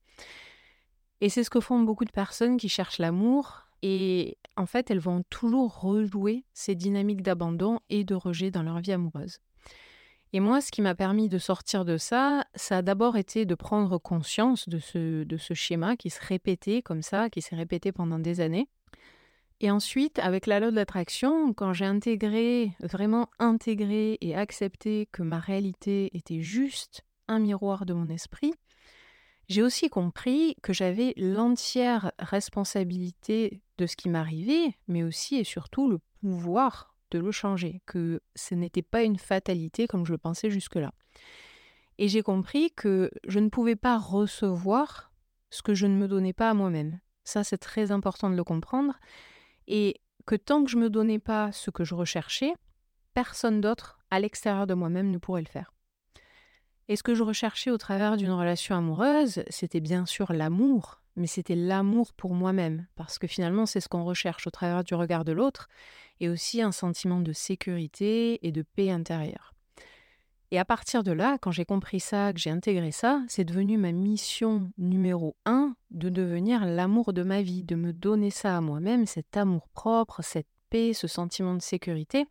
Et 1.21 1.29
c'est 1.29 1.45
ce 1.45 1.51
que 1.51 1.61
font 1.61 1.81
beaucoup 1.81 2.05
de 2.05 2.13
personnes 2.13 2.57
qui 2.57 2.69
cherchent 2.69 2.99
l'amour, 2.99 3.67
et 3.83 4.39
en 4.57 4.67
fait, 4.67 4.91
elles 4.91 5.01
vont 5.01 5.23
toujours 5.31 5.81
rejouer 5.81 6.45
ces 6.53 6.75
dynamiques 6.75 7.23
d'abandon 7.23 7.81
et 7.91 8.05
de 8.05 8.15
rejet 8.15 8.51
dans 8.51 8.63
leur 8.63 8.81
vie 8.81 8.93
amoureuse. 8.93 9.39
Et 10.33 10.41
moi, 10.41 10.61
ce 10.61 10.71
qui 10.71 10.83
m'a 10.83 10.95
permis 10.95 11.29
de 11.29 11.39
sortir 11.39 11.85
de 11.85 11.97
ça, 11.97 12.45
ça 12.55 12.79
a 12.79 12.83
d'abord 12.83 13.17
été 13.17 13.47
de 13.47 13.55
prendre 13.55 13.99
conscience 13.99 14.69
de 14.69 14.79
ce, 14.79 15.25
de 15.25 15.37
ce 15.37 15.55
schéma 15.55 15.97
qui 15.97 16.11
se 16.11 16.21
répétait 16.21 16.83
comme 16.83 17.03
ça, 17.03 17.31
qui 17.31 17.43
s'est 17.43 17.57
répété 17.57 17.93
pendant 17.93 18.19
des 18.19 18.41
années. 18.41 18.69
Et 19.61 19.71
ensuite, 19.71 20.19
avec 20.19 20.47
la 20.47 20.61
loi 20.61 20.71
de 20.71 20.77
l'attraction, 20.77 21.55
quand 21.55 21.73
j'ai 21.73 21.87
intégré, 21.87 22.73
vraiment 22.81 23.29
intégré 23.39 24.19
et 24.21 24.37
accepté 24.37 25.09
que 25.13 25.23
ma 25.23 25.39
réalité 25.39 26.11
était 26.15 26.43
juste 26.43 27.05
un 27.27 27.39
miroir 27.39 27.87
de 27.87 27.95
mon 27.95 28.09
esprit, 28.09 28.53
j'ai 29.49 29.63
aussi 29.63 29.89
compris 29.89 30.57
que 30.63 30.73
j'avais 30.73 31.15
l'entière 31.17 32.13
responsabilité 32.19 33.63
de 33.79 33.87
ce 33.87 33.97
qui 33.97 34.09
m'arrivait, 34.09 34.75
mais 34.89 35.05
aussi 35.05 35.37
et 35.37 35.45
surtout 35.45 35.89
le 35.89 36.01
pouvoir 36.21 36.95
de 37.13 37.21
le 37.21 37.31
changer, 37.31 37.81
que 37.87 38.21
ce 38.35 38.55
n'était 38.55 38.83
pas 38.83 39.05
une 39.05 39.19
fatalité 39.19 39.87
comme 39.87 40.05
je 40.05 40.13
le 40.13 40.19
pensais 40.19 40.51
jusque-là. 40.51 40.93
Et 41.99 42.09
j'ai 42.09 42.23
compris 42.23 42.73
que 42.73 43.11
je 43.27 43.39
ne 43.39 43.49
pouvais 43.49 43.77
pas 43.77 43.97
recevoir 43.97 45.13
ce 45.51 45.63
que 45.63 45.75
je 45.75 45.87
ne 45.87 45.97
me 45.97 46.09
donnais 46.09 46.33
pas 46.33 46.51
à 46.51 46.55
moi-même. 46.55 46.99
Ça, 47.25 47.45
c'est 47.45 47.59
très 47.59 47.91
important 47.91 48.29
de 48.29 48.37
le 48.37 48.45
comprendre. 48.45 48.99
Et 49.67 50.01
que 50.27 50.35
tant 50.35 50.65
que 50.65 50.71
je 50.71 50.77
ne 50.77 50.83
me 50.83 50.91
donnais 50.91 51.19
pas 51.19 51.53
ce 51.53 51.71
que 51.71 51.85
je 51.85 51.95
recherchais, 51.95 52.53
personne 53.15 53.61
d'autre 53.61 53.99
à 54.11 54.21
l'extérieur 54.21 54.67
de 54.67 54.75
moi-même 54.75 55.11
ne 55.11 55.19
pourrait 55.19 55.43
le 55.43 55.49
faire. 55.49 55.73
Et 56.89 56.97
ce 56.97 57.03
que 57.03 57.15
je 57.15 57.23
recherchais 57.23 57.71
au 57.71 57.79
travers 57.79 58.17
d'une 58.17 58.31
relation 58.31 58.77
amoureuse, 58.77 59.43
c'était 59.49 59.81
bien 59.81 60.07
sûr 60.07 60.33
l'amour, 60.33 61.01
mais 61.17 61.27
c'était 61.27 61.57
l'amour 61.57 62.13
pour 62.13 62.35
moi-même, 62.35 62.87
parce 62.95 63.19
que 63.19 63.27
finalement 63.27 63.67
c'est 63.67 63.81
ce 63.81 63.89
qu'on 63.89 64.05
recherche 64.05 64.47
au 64.47 64.51
travers 64.51 64.85
du 64.85 64.95
regard 64.95 65.25
de 65.25 65.33
l'autre, 65.33 65.69
et 66.21 66.29
aussi 66.29 66.63
un 66.63 66.73
sentiment 66.73 67.21
de 67.21 67.33
sécurité 67.33 68.47
et 68.47 68.53
de 68.53 68.63
paix 68.63 68.91
intérieure. 68.91 69.56
Et 70.51 70.59
à 70.59 70.65
partir 70.65 71.03
de 71.03 71.13
là, 71.13 71.39
quand 71.41 71.51
j'ai 71.51 71.65
compris 71.65 71.99
ça, 71.99 72.33
que 72.33 72.39
j'ai 72.39 72.51
intégré 72.51 72.93
ça, 72.93 73.23
c'est 73.29 73.45
devenu 73.45 73.79
ma 73.79 73.93
mission 73.93 74.71
numéro 74.79 75.37
un 75.45 75.75
de 75.91 76.09
devenir 76.09 76.65
l'amour 76.65 77.13
de 77.13 77.23
ma 77.23 77.43
vie, 77.43 77.65
de 77.65 77.75
me 77.75 77.93
donner 77.93 78.31
ça 78.31 78.57
à 78.57 78.61
moi-même, 78.61 79.07
cet 79.07 79.37
amour 79.37 79.69
propre, 79.69 80.23
cette 80.23 80.47
paix, 80.71 80.93
ce 80.93 81.09
sentiment 81.09 81.55
de 81.55 81.63
sécurité. 81.63 82.27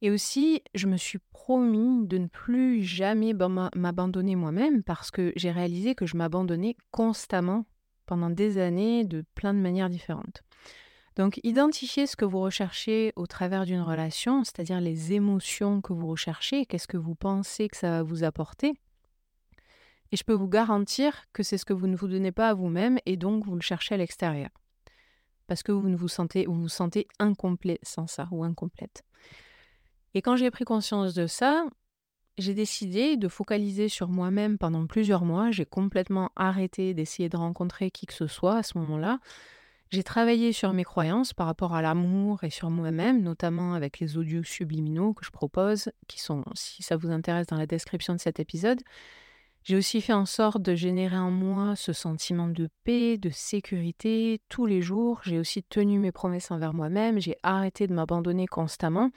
Et 0.00 0.10
aussi, 0.10 0.62
je 0.74 0.86
me 0.86 0.96
suis 0.96 1.18
promis 1.32 2.06
de 2.06 2.18
ne 2.18 2.26
plus 2.26 2.82
jamais 2.82 3.32
m'abandonner 3.74 4.36
moi-même 4.36 4.82
parce 4.82 5.10
que 5.10 5.32
j'ai 5.34 5.50
réalisé 5.50 5.94
que 5.94 6.06
je 6.06 6.16
m'abandonnais 6.16 6.76
constamment 6.90 7.64
pendant 8.06 8.30
des 8.30 8.58
années 8.58 9.04
de 9.04 9.24
plein 9.34 9.54
de 9.54 9.58
manières 9.58 9.90
différentes. 9.90 10.42
Donc, 11.18 11.40
identifiez 11.42 12.06
ce 12.06 12.14
que 12.14 12.24
vous 12.24 12.38
recherchez 12.38 13.12
au 13.16 13.26
travers 13.26 13.66
d'une 13.66 13.80
relation, 13.80 14.44
c'est-à-dire 14.44 14.80
les 14.80 15.12
émotions 15.12 15.80
que 15.80 15.92
vous 15.92 16.06
recherchez, 16.06 16.64
qu'est-ce 16.64 16.86
que 16.86 16.96
vous 16.96 17.16
pensez 17.16 17.68
que 17.68 17.76
ça 17.76 17.90
va 17.90 18.02
vous 18.04 18.22
apporter. 18.22 18.74
Et 20.12 20.16
je 20.16 20.22
peux 20.22 20.32
vous 20.32 20.46
garantir 20.46 21.26
que 21.32 21.42
c'est 21.42 21.58
ce 21.58 21.64
que 21.64 21.72
vous 21.72 21.88
ne 21.88 21.96
vous 21.96 22.06
donnez 22.06 22.30
pas 22.30 22.50
à 22.50 22.54
vous-même 22.54 23.00
et 23.04 23.16
donc 23.16 23.44
vous 23.44 23.56
le 23.56 23.60
cherchez 23.60 23.96
à 23.96 23.98
l'extérieur. 23.98 24.50
Parce 25.48 25.64
que 25.64 25.72
vous 25.72 25.88
ne 25.88 25.96
vous 25.96 26.06
sentez, 26.06 26.46
vous 26.46 26.54
vous 26.54 26.68
sentez 26.68 27.08
incomplet 27.18 27.80
sans 27.82 28.06
ça 28.06 28.28
ou 28.30 28.44
incomplète. 28.44 29.02
Et 30.14 30.22
quand 30.22 30.36
j'ai 30.36 30.52
pris 30.52 30.64
conscience 30.64 31.14
de 31.14 31.26
ça, 31.26 31.66
j'ai 32.38 32.54
décidé 32.54 33.16
de 33.16 33.26
focaliser 33.26 33.88
sur 33.88 34.08
moi-même 34.08 34.56
pendant 34.56 34.86
plusieurs 34.86 35.24
mois. 35.24 35.50
J'ai 35.50 35.66
complètement 35.66 36.30
arrêté 36.36 36.94
d'essayer 36.94 37.28
de 37.28 37.36
rencontrer 37.36 37.90
qui 37.90 38.06
que 38.06 38.14
ce 38.14 38.28
soit 38.28 38.58
à 38.58 38.62
ce 38.62 38.78
moment-là. 38.78 39.18
J'ai 39.90 40.02
travaillé 40.02 40.52
sur 40.52 40.74
mes 40.74 40.84
croyances 40.84 41.32
par 41.32 41.46
rapport 41.46 41.74
à 41.74 41.80
l'amour 41.80 42.44
et 42.44 42.50
sur 42.50 42.68
moi-même, 42.68 43.22
notamment 43.22 43.72
avec 43.72 44.00
les 44.00 44.18
audios 44.18 44.42
subliminaux 44.42 45.14
que 45.14 45.24
je 45.24 45.30
propose, 45.30 45.90
qui 46.08 46.20
sont, 46.20 46.44
si 46.54 46.82
ça 46.82 46.96
vous 46.96 47.10
intéresse, 47.10 47.46
dans 47.46 47.56
la 47.56 47.66
description 47.66 48.14
de 48.14 48.20
cet 48.20 48.38
épisode. 48.38 48.82
J'ai 49.64 49.76
aussi 49.76 50.00
fait 50.00 50.12
en 50.12 50.26
sorte 50.26 50.62
de 50.62 50.74
générer 50.74 51.18
en 51.18 51.30
moi 51.30 51.74
ce 51.74 51.92
sentiment 51.92 52.48
de 52.48 52.68
paix, 52.84 53.18
de 53.18 53.30
sécurité 53.30 54.40
tous 54.48 54.66
les 54.66 54.80
jours. 54.80 55.20
J'ai 55.24 55.38
aussi 55.38 55.62
tenu 55.62 55.98
mes 55.98 56.12
promesses 56.12 56.50
envers 56.50 56.74
moi-même. 56.74 57.18
J'ai 57.18 57.36
arrêté 57.42 57.86
de 57.86 57.92
m'abandonner 57.92 58.46
constamment 58.46 59.10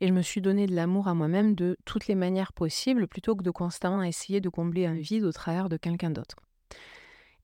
et 0.00 0.08
je 0.08 0.12
me 0.12 0.22
suis 0.22 0.40
donné 0.40 0.66
de 0.66 0.74
l'amour 0.74 1.08
à 1.08 1.14
moi-même 1.14 1.54
de 1.54 1.76
toutes 1.84 2.06
les 2.06 2.14
manières 2.14 2.52
possibles 2.52 3.06
plutôt 3.06 3.34
que 3.34 3.42
de 3.42 3.50
constamment 3.50 4.02
essayer 4.02 4.40
de 4.40 4.48
combler 4.48 4.86
un 4.86 4.94
vide 4.94 5.24
au 5.24 5.32
travers 5.32 5.68
de 5.68 5.76
quelqu'un 5.76 6.10
d'autre. 6.10 6.36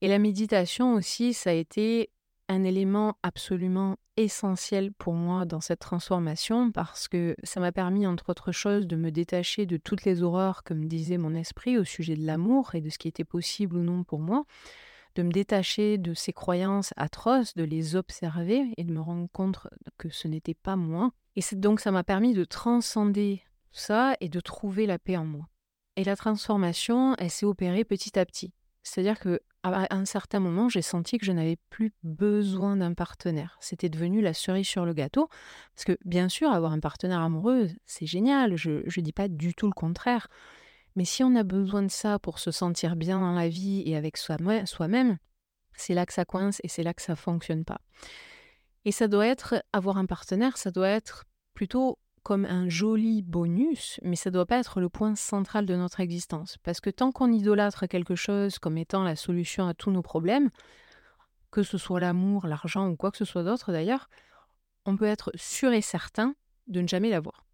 Et 0.01 0.07
la 0.07 0.19
méditation 0.19 0.93
aussi, 0.93 1.33
ça 1.33 1.51
a 1.51 1.53
été 1.53 2.09
un 2.47 2.63
élément 2.63 3.17
absolument 3.23 3.97
essentiel 4.17 4.91
pour 4.93 5.13
moi 5.13 5.45
dans 5.45 5.61
cette 5.61 5.79
transformation 5.79 6.71
parce 6.71 7.07
que 7.07 7.35
ça 7.43 7.59
m'a 7.59 7.71
permis, 7.71 8.07
entre 8.07 8.29
autres 8.29 8.51
choses, 8.51 8.87
de 8.87 8.95
me 8.95 9.11
détacher 9.11 9.65
de 9.65 9.77
toutes 9.77 10.05
les 10.05 10.23
horreurs, 10.23 10.63
comme 10.63 10.85
disait 10.85 11.17
mon 11.17 11.33
esprit, 11.33 11.77
au 11.77 11.83
sujet 11.83 12.15
de 12.15 12.25
l'amour 12.25 12.75
et 12.75 12.81
de 12.81 12.89
ce 12.89 12.97
qui 12.97 13.07
était 13.07 13.23
possible 13.23 13.77
ou 13.77 13.83
non 13.83 14.03
pour 14.03 14.19
moi, 14.19 14.45
de 15.15 15.23
me 15.23 15.31
détacher 15.31 15.97
de 15.97 16.13
ces 16.13 16.33
croyances 16.33 16.93
atroces, 16.97 17.55
de 17.55 17.63
les 17.63 17.95
observer 17.95 18.73
et 18.77 18.83
de 18.83 18.93
me 18.93 19.01
rendre 19.01 19.27
compte 19.31 19.67
que 19.97 20.09
ce 20.09 20.27
n'était 20.27 20.53
pas 20.53 20.75
moi. 20.75 21.11
Et 21.35 21.41
donc 21.53 21.79
ça 21.79 21.91
m'a 21.91 22.03
permis 22.03 22.33
de 22.33 22.45
transcender 22.45 23.41
ça 23.71 24.15
et 24.21 24.29
de 24.29 24.39
trouver 24.39 24.85
la 24.85 24.99
paix 24.99 25.17
en 25.17 25.25
moi. 25.25 25.47
Et 25.97 26.03
la 26.03 26.15
transformation, 26.15 27.15
elle 27.17 27.29
s'est 27.29 27.45
opérée 27.45 27.85
petit 27.85 28.19
à 28.19 28.25
petit. 28.25 28.53
C'est-à-dire 28.83 29.19
que 29.19 29.41
à 29.73 29.95
un 29.95 30.05
certain 30.05 30.39
moment, 30.39 30.69
j'ai 30.69 30.81
senti 30.81 31.17
que 31.17 31.25
je 31.25 31.31
n'avais 31.31 31.57
plus 31.69 31.93
besoin 32.03 32.77
d'un 32.77 32.93
partenaire. 32.93 33.57
C'était 33.59 33.89
devenu 33.89 34.21
la 34.21 34.33
cerise 34.33 34.67
sur 34.67 34.85
le 34.85 34.93
gâteau. 34.93 35.29
Parce 35.75 35.85
que, 35.85 35.97
bien 36.05 36.29
sûr, 36.29 36.51
avoir 36.51 36.71
un 36.71 36.79
partenaire 36.79 37.21
amoureux, 37.21 37.69
c'est 37.85 38.05
génial. 38.05 38.55
Je 38.55 38.69
ne 38.69 39.01
dis 39.01 39.13
pas 39.13 39.27
du 39.27 39.53
tout 39.53 39.67
le 39.67 39.73
contraire. 39.73 40.27
Mais 40.95 41.05
si 41.05 41.23
on 41.23 41.35
a 41.35 41.43
besoin 41.43 41.83
de 41.83 41.91
ça 41.91 42.19
pour 42.19 42.39
se 42.39 42.51
sentir 42.51 42.95
bien 42.95 43.19
dans 43.19 43.33
la 43.33 43.49
vie 43.49 43.83
et 43.85 43.95
avec 43.95 44.17
soi-même, 44.17 45.17
c'est 45.73 45.93
là 45.93 46.05
que 46.05 46.13
ça 46.13 46.25
coince 46.25 46.61
et 46.63 46.67
c'est 46.67 46.83
là 46.83 46.93
que 46.93 47.01
ça 47.01 47.15
fonctionne 47.15 47.65
pas. 47.65 47.81
Et 48.85 48.91
ça 48.91 49.07
doit 49.07 49.27
être, 49.27 49.63
avoir 49.73 49.97
un 49.97 50.05
partenaire, 50.05 50.57
ça 50.57 50.71
doit 50.71 50.89
être 50.89 51.25
plutôt 51.53 51.97
comme 52.25 52.45
un 52.45 52.67
joli 52.67 53.21
bonus, 53.21 53.99
mais 54.01 54.15
ça 54.15 54.31
ne 54.31 54.33
doit 54.33 54.47
pas 54.47 54.57
être 54.57 54.81
le 54.81 54.89
point 54.89 55.15
central 55.15 55.67
de 55.67 55.75
notre 55.75 55.99
existence. 55.99 56.57
Parce 56.63 56.81
que 56.81 56.89
tant 56.89 57.11
qu'on 57.11 57.31
idolâtre 57.31 57.87
quelque 57.87 58.15
chose 58.15 58.57
comme 58.57 58.79
étant 58.79 59.03
la 59.03 59.15
solution 59.15 59.67
à 59.67 59.75
tous 59.75 59.91
nos 59.91 60.01
problèmes, 60.01 60.49
que 61.51 61.61
ce 61.61 61.77
soit 61.77 61.99
l'amour, 61.99 62.47
l'argent 62.47 62.89
ou 62.89 62.95
quoi 62.95 63.11
que 63.11 63.17
ce 63.17 63.25
soit 63.25 63.43
d'autre 63.43 63.71
d'ailleurs, 63.71 64.09
on 64.87 64.97
peut 64.97 65.05
être 65.05 65.31
sûr 65.35 65.71
et 65.71 65.81
certain 65.81 66.33
de 66.65 66.81
ne 66.81 66.87
jamais 66.87 67.11
l'avoir. 67.11 67.45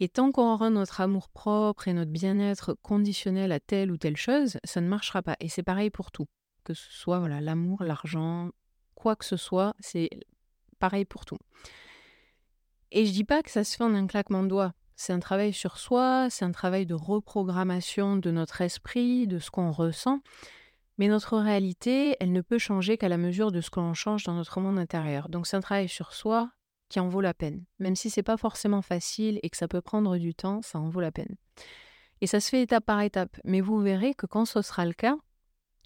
Et 0.00 0.10
tant 0.10 0.32
qu'on 0.32 0.52
aura 0.52 0.68
notre 0.68 1.00
amour 1.00 1.30
propre 1.30 1.88
et 1.88 1.94
notre 1.94 2.10
bien-être 2.10 2.74
conditionnel 2.82 3.52
à 3.52 3.58
telle 3.58 3.90
ou 3.90 3.96
telle 3.96 4.18
chose, 4.18 4.58
ça 4.64 4.82
ne 4.82 4.88
marchera 4.88 5.22
pas. 5.22 5.36
Et 5.40 5.48
c'est 5.48 5.62
pareil 5.62 5.88
pour 5.88 6.10
tout. 6.10 6.26
Que 6.62 6.74
ce 6.74 6.90
soit 6.90 7.20
voilà, 7.20 7.40
l'amour, 7.40 7.82
l'argent, 7.84 8.50
quoi 8.94 9.16
que 9.16 9.24
ce 9.24 9.38
soit, 9.38 9.74
c'est 9.80 10.10
pareil 10.78 11.06
pour 11.06 11.24
tout. 11.24 11.38
Et 12.94 13.06
je 13.06 13.12
dis 13.12 13.24
pas 13.24 13.42
que 13.42 13.50
ça 13.50 13.64
se 13.64 13.74
fait 13.74 13.84
en 13.84 13.94
un 13.94 14.06
claquement 14.06 14.42
de 14.42 14.48
doigts. 14.48 14.74
C'est 14.96 15.14
un 15.14 15.18
travail 15.18 15.54
sur 15.54 15.78
soi, 15.78 16.28
c'est 16.28 16.44
un 16.44 16.52
travail 16.52 16.84
de 16.84 16.94
reprogrammation 16.94 18.16
de 18.18 18.30
notre 18.30 18.60
esprit, 18.60 19.26
de 19.26 19.38
ce 19.38 19.50
qu'on 19.50 19.72
ressent. 19.72 20.20
Mais 20.98 21.08
notre 21.08 21.38
réalité, 21.38 22.16
elle 22.20 22.32
ne 22.32 22.42
peut 22.42 22.58
changer 22.58 22.98
qu'à 22.98 23.08
la 23.08 23.16
mesure 23.16 23.50
de 23.50 23.62
ce 23.62 23.70
que 23.70 23.80
l'on 23.80 23.94
change 23.94 24.24
dans 24.24 24.34
notre 24.34 24.60
monde 24.60 24.78
intérieur. 24.78 25.30
Donc 25.30 25.46
c'est 25.46 25.56
un 25.56 25.62
travail 25.62 25.88
sur 25.88 26.12
soi 26.12 26.50
qui 26.90 27.00
en 27.00 27.08
vaut 27.08 27.22
la 27.22 27.32
peine. 27.32 27.64
Même 27.78 27.96
si 27.96 28.10
c'est 28.10 28.22
pas 28.22 28.36
forcément 28.36 28.82
facile 28.82 29.40
et 29.42 29.48
que 29.48 29.56
ça 29.56 29.68
peut 29.68 29.80
prendre 29.80 30.18
du 30.18 30.34
temps, 30.34 30.60
ça 30.60 30.78
en 30.78 30.90
vaut 30.90 31.00
la 31.00 31.10
peine. 31.10 31.34
Et 32.20 32.26
ça 32.26 32.40
se 32.40 32.50
fait 32.50 32.60
étape 32.60 32.84
par 32.84 33.00
étape. 33.00 33.40
Mais 33.44 33.62
vous 33.62 33.80
verrez 33.80 34.12
que 34.12 34.26
quand 34.26 34.44
ce 34.44 34.60
sera 34.60 34.84
le 34.84 34.92
cas, 34.92 35.16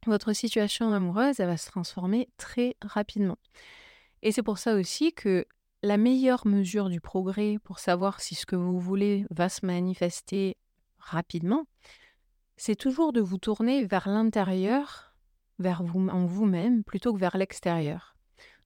votre 0.06 0.32
situation 0.32 0.92
amoureuse, 0.92 1.38
elle 1.38 1.46
va 1.46 1.56
se 1.56 1.70
transformer 1.70 2.28
très 2.36 2.76
rapidement. 2.82 3.38
Et 4.22 4.32
c'est 4.32 4.42
pour 4.42 4.58
ça 4.58 4.74
aussi 4.74 5.12
que 5.12 5.46
la 5.86 5.96
meilleure 5.98 6.46
mesure 6.46 6.88
du 6.88 7.00
progrès 7.00 7.58
pour 7.62 7.78
savoir 7.78 8.20
si 8.20 8.34
ce 8.34 8.44
que 8.44 8.56
vous 8.56 8.80
voulez 8.80 9.24
va 9.30 9.48
se 9.48 9.64
manifester 9.64 10.56
rapidement, 10.98 11.64
c'est 12.56 12.74
toujours 12.74 13.12
de 13.12 13.20
vous 13.20 13.38
tourner 13.38 13.84
vers 13.84 14.08
l'intérieur, 14.08 15.14
vers 15.60 15.84
vous 15.84 16.08
en 16.08 16.26
vous-même, 16.26 16.82
plutôt 16.82 17.14
que 17.14 17.20
vers 17.20 17.36
l'extérieur. 17.36 18.16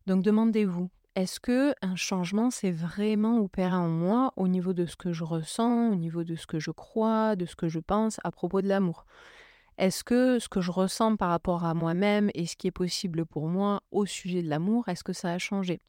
Donc 0.06 0.22
demandez-vous, 0.22 0.88
est-ce 1.14 1.40
que 1.40 1.74
un 1.82 1.94
changement 1.94 2.50
s'est 2.50 2.70
vraiment 2.70 3.38
opéré 3.40 3.74
en 3.74 3.88
moi 3.88 4.32
au 4.36 4.48
niveau 4.48 4.72
de 4.72 4.86
ce 4.86 4.96
que 4.96 5.12
je 5.12 5.24
ressens, 5.24 5.90
au 5.90 5.96
niveau 5.96 6.24
de 6.24 6.36
ce 6.36 6.46
que 6.46 6.58
je 6.58 6.70
crois, 6.70 7.36
de 7.36 7.44
ce 7.44 7.54
que 7.54 7.68
je 7.68 7.80
pense 7.80 8.18
à 8.24 8.30
propos 8.30 8.62
de 8.62 8.68
l'amour? 8.68 9.04
Est-ce 9.76 10.04
que 10.04 10.38
ce 10.38 10.48
que 10.48 10.62
je 10.62 10.70
ressens 10.70 11.16
par 11.16 11.28
rapport 11.28 11.64
à 11.64 11.74
moi-même 11.74 12.30
et 12.34 12.46
ce 12.46 12.56
qui 12.56 12.66
est 12.66 12.72
possible 12.72 13.26
pour 13.26 13.48
moi 13.48 13.82
au 13.90 14.06
sujet 14.06 14.42
de 14.42 14.48
l'amour, 14.48 14.88
est-ce 14.88 15.04
que 15.04 15.12
ça 15.12 15.32
a 15.32 15.38
changé? 15.38 15.80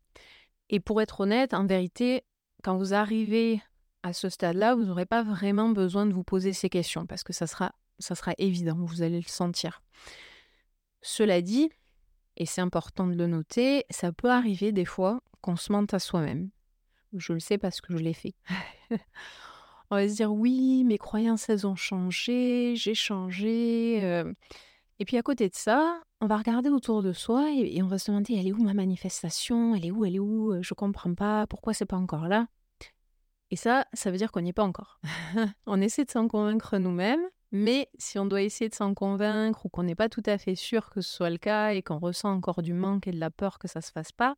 Et 0.71 0.79
pour 0.79 1.01
être 1.01 1.19
honnête, 1.19 1.53
en 1.53 1.65
vérité, 1.65 2.23
quand 2.63 2.77
vous 2.77 2.93
arrivez 2.93 3.61
à 4.03 4.13
ce 4.13 4.29
stade-là, 4.29 4.73
vous 4.73 4.85
n'aurez 4.85 5.05
pas 5.05 5.21
vraiment 5.21 5.69
besoin 5.69 6.05
de 6.05 6.13
vous 6.13 6.23
poser 6.23 6.53
ces 6.53 6.69
questions 6.69 7.05
parce 7.05 7.23
que 7.23 7.33
ça 7.33 7.45
sera, 7.45 7.73
ça 7.99 8.15
sera 8.15 8.33
évident, 8.37 8.77
vous 8.79 9.01
allez 9.01 9.19
le 9.19 9.27
sentir. 9.27 9.83
Cela 11.01 11.41
dit, 11.41 11.69
et 12.37 12.45
c'est 12.45 12.61
important 12.61 13.05
de 13.05 13.15
le 13.15 13.27
noter, 13.27 13.85
ça 13.89 14.13
peut 14.13 14.31
arriver 14.31 14.71
des 14.71 14.85
fois 14.85 15.21
qu'on 15.41 15.57
se 15.57 15.71
mente 15.71 15.93
à 15.93 15.99
soi-même. 15.99 16.49
Je 17.13 17.33
le 17.33 17.39
sais 17.39 17.57
parce 17.57 17.81
que 17.81 17.95
je 17.95 18.01
l'ai 18.01 18.13
fait. 18.13 18.33
on 19.91 19.97
va 19.97 20.07
se 20.07 20.15
dire 20.15 20.31
oui, 20.31 20.85
mes 20.85 20.97
croyances, 20.97 21.49
elles 21.49 21.67
ont 21.67 21.75
changé, 21.75 22.75
j'ai 22.77 22.95
changé. 22.95 23.99
Euh. 24.03 24.31
Et 25.01 25.05
puis 25.05 25.17
à 25.17 25.23
côté 25.23 25.49
de 25.49 25.55
ça, 25.55 25.99
on 26.19 26.27
va 26.27 26.37
regarder 26.37 26.69
autour 26.69 27.01
de 27.01 27.11
soi 27.11 27.49
et, 27.55 27.81
on 27.81 27.87
va 27.87 27.97
se 27.97 28.11
demander 28.11 28.35
elle 28.35 28.45
est 28.45 28.51
où 28.51 28.61
ma 28.61 28.75
manifestation? 28.75 29.73
Elle 29.73 29.87
est 29.87 29.89
où? 29.89 30.05
Elle 30.05 30.17
est 30.17 30.19
où? 30.19 30.61
Je 30.61 30.75
comprends 30.75 31.15
pas. 31.15 31.47
Pourquoi 31.47 31.73
c'est 31.73 31.87
pas 31.87 31.97
encore 31.97 32.27
là? 32.27 32.45
Et 33.49 33.55
ça, 33.55 33.87
ça 33.93 34.11
veut 34.11 34.17
dire 34.17 34.31
qu'on 34.31 34.41
n'y 34.41 34.49
est 34.49 34.53
pas 34.53 34.63
encore. 34.63 34.99
on 35.65 35.81
essaie 35.81 36.05
de 36.05 36.11
s'en 36.11 36.27
convaincre 36.27 36.77
nous-mêmes, 36.77 37.23
mais 37.51 37.89
si 37.97 38.19
on 38.19 38.27
doit 38.27 38.43
essayer 38.43 38.69
de 38.69 38.75
s'en 38.75 38.93
convaincre 38.93 39.65
ou 39.65 39.69
qu'on 39.69 39.81
n'est 39.81 39.95
pas 39.95 40.07
tout 40.07 40.21
à 40.27 40.37
fait 40.37 40.53
sûr 40.53 40.91
que 40.91 41.01
ce 41.01 41.11
soit 41.11 41.31
le 41.31 41.39
cas 41.39 41.73
et 41.73 41.81
qu'on 41.81 41.97
ressent 41.97 42.31
encore 42.31 42.61
du 42.61 42.75
manque 42.75 43.07
et 43.07 43.11
de 43.11 43.19
la 43.19 43.31
peur 43.31 43.57
que 43.57 43.67
ça 43.67 43.81
se 43.81 43.91
fasse 43.91 44.11
pas, 44.11 44.35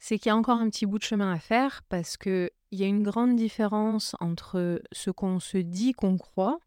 c'est 0.00 0.18
qu'il 0.18 0.30
y 0.30 0.32
a 0.32 0.36
encore 0.36 0.58
un 0.58 0.68
petit 0.68 0.84
bout 0.84 0.98
de 0.98 1.04
chemin 1.04 1.32
à 1.32 1.38
faire 1.38 1.82
parce 1.88 2.16
qu'il 2.16 2.50
y 2.72 2.82
a 2.82 2.88
une 2.88 3.04
grande 3.04 3.36
différence 3.36 4.16
entre 4.18 4.82
ce 4.90 5.12
qu'on 5.12 5.38
se 5.38 5.58
dit 5.58 5.92
qu'on 5.92 6.18
croit, 6.18 6.58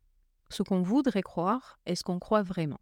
ce 0.49 0.63
qu'on 0.63 0.81
voudrait 0.81 1.21
croire 1.21 1.79
et 1.85 1.95
ce 1.95 2.03
qu'on 2.03 2.19
croit 2.19 2.41
vraiment. 2.41 2.79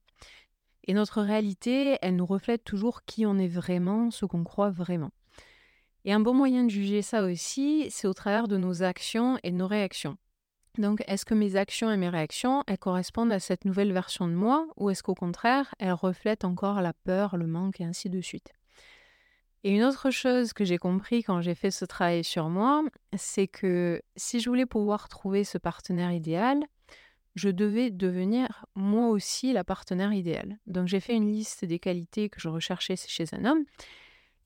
Et 0.87 0.93
notre 0.93 1.21
réalité, 1.21 1.97
elle 2.01 2.15
nous 2.15 2.25
reflète 2.25 2.63
toujours 2.63 3.03
qui 3.05 3.25
on 3.25 3.37
est 3.37 3.47
vraiment, 3.47 4.11
ce 4.11 4.25
qu'on 4.25 4.43
croit 4.43 4.69
vraiment. 4.69 5.11
Et 6.05 6.13
un 6.13 6.19
bon 6.19 6.35
moyen 6.35 6.63
de 6.63 6.69
juger 6.69 7.01
ça 7.01 7.23
aussi, 7.23 7.87
c'est 7.89 8.07
au 8.07 8.13
travers 8.13 8.47
de 8.47 8.57
nos 8.57 8.83
actions 8.83 9.39
et 9.43 9.51
de 9.51 9.57
nos 9.57 9.67
réactions. 9.67 10.17
Donc, 10.77 11.03
est-ce 11.07 11.25
que 11.25 11.33
mes 11.33 11.55
actions 11.55 11.89
et 11.89 11.97
mes 11.97 12.09
réactions, 12.09 12.63
elles 12.67 12.77
correspondent 12.77 13.31
à 13.31 13.39
cette 13.39 13.65
nouvelle 13.65 13.93
version 13.93 14.27
de 14.27 14.33
moi 14.33 14.67
ou 14.75 14.89
est-ce 14.89 15.01
qu'au 15.01 15.15
contraire, 15.15 15.73
elles 15.79 15.93
reflètent 15.93 16.45
encore 16.45 16.81
la 16.81 16.93
peur, 16.93 17.37
le 17.37 17.47
manque 17.47 17.81
et 17.81 17.85
ainsi 17.85 18.09
de 18.09 18.21
suite? 18.21 18.53
Et 19.63 19.71
une 19.71 19.83
autre 19.83 20.11
chose 20.11 20.53
que 20.53 20.63
j'ai 20.63 20.77
compris 20.77 21.23
quand 21.23 21.41
j'ai 21.41 21.55
fait 21.55 21.71
ce 21.71 21.85
travail 21.85 22.23
sur 22.23 22.49
moi, 22.49 22.83
c'est 23.17 23.47
que 23.47 23.99
si 24.15 24.39
je 24.39 24.47
voulais 24.47 24.67
pouvoir 24.67 25.09
trouver 25.09 25.43
ce 25.43 25.57
partenaire 25.57 26.11
idéal, 26.11 26.59
je 27.35 27.49
devais 27.49 27.91
devenir 27.91 28.65
moi 28.75 29.09
aussi 29.09 29.53
la 29.53 29.63
partenaire 29.63 30.13
idéale. 30.13 30.57
Donc 30.67 30.87
j'ai 30.87 30.99
fait 30.99 31.15
une 31.15 31.31
liste 31.31 31.65
des 31.65 31.79
qualités 31.79 32.29
que 32.29 32.39
je 32.39 32.49
recherchais 32.49 32.95
chez 32.95 33.25
un 33.33 33.45
homme. 33.45 33.63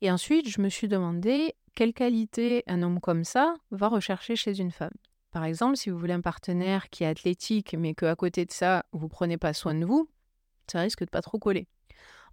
Et 0.02 0.10
ensuite, 0.10 0.48
je 0.48 0.60
me 0.60 0.68
suis 0.68 0.88
demandé 0.88 1.54
quelle 1.74 1.92
qualité 1.92 2.64
un 2.66 2.82
homme 2.82 3.00
comme 3.00 3.24
ça 3.24 3.54
va 3.70 3.88
rechercher 3.88 4.34
chez 4.34 4.58
une 4.58 4.72
femme. 4.72 4.94
Par 5.30 5.44
exemple, 5.44 5.76
si 5.76 5.90
vous 5.90 5.98
voulez 5.98 6.12
un 6.12 6.20
partenaire 6.20 6.90
qui 6.90 7.04
est 7.04 7.06
athlétique, 7.06 7.76
mais 7.78 7.94
qu'à 7.94 8.16
côté 8.16 8.44
de 8.44 8.50
ça, 8.50 8.84
vous 8.92 9.08
prenez 9.08 9.36
pas 9.36 9.52
soin 9.52 9.74
de 9.74 9.84
vous, 9.84 10.08
ça 10.66 10.80
risque 10.80 11.04
de 11.04 11.10
pas 11.10 11.22
trop 11.22 11.38
coller. 11.38 11.68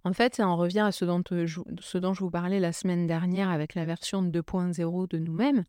En 0.04 0.12
fait, 0.12 0.36
ça 0.36 0.48
en 0.48 0.56
revient 0.56 0.80
à 0.80 0.92
ce 0.92 1.04
dont, 1.04 1.22
euh, 1.32 1.46
je, 1.46 1.60
ce 1.80 1.98
dont 1.98 2.14
je 2.14 2.20
vous 2.20 2.30
parlais 2.30 2.60
la 2.60 2.72
semaine 2.72 3.06
dernière 3.06 3.50
avec 3.50 3.74
la 3.74 3.84
version 3.84 4.22
2.0 4.22 5.08
de 5.08 5.18
nous-mêmes. 5.18 5.64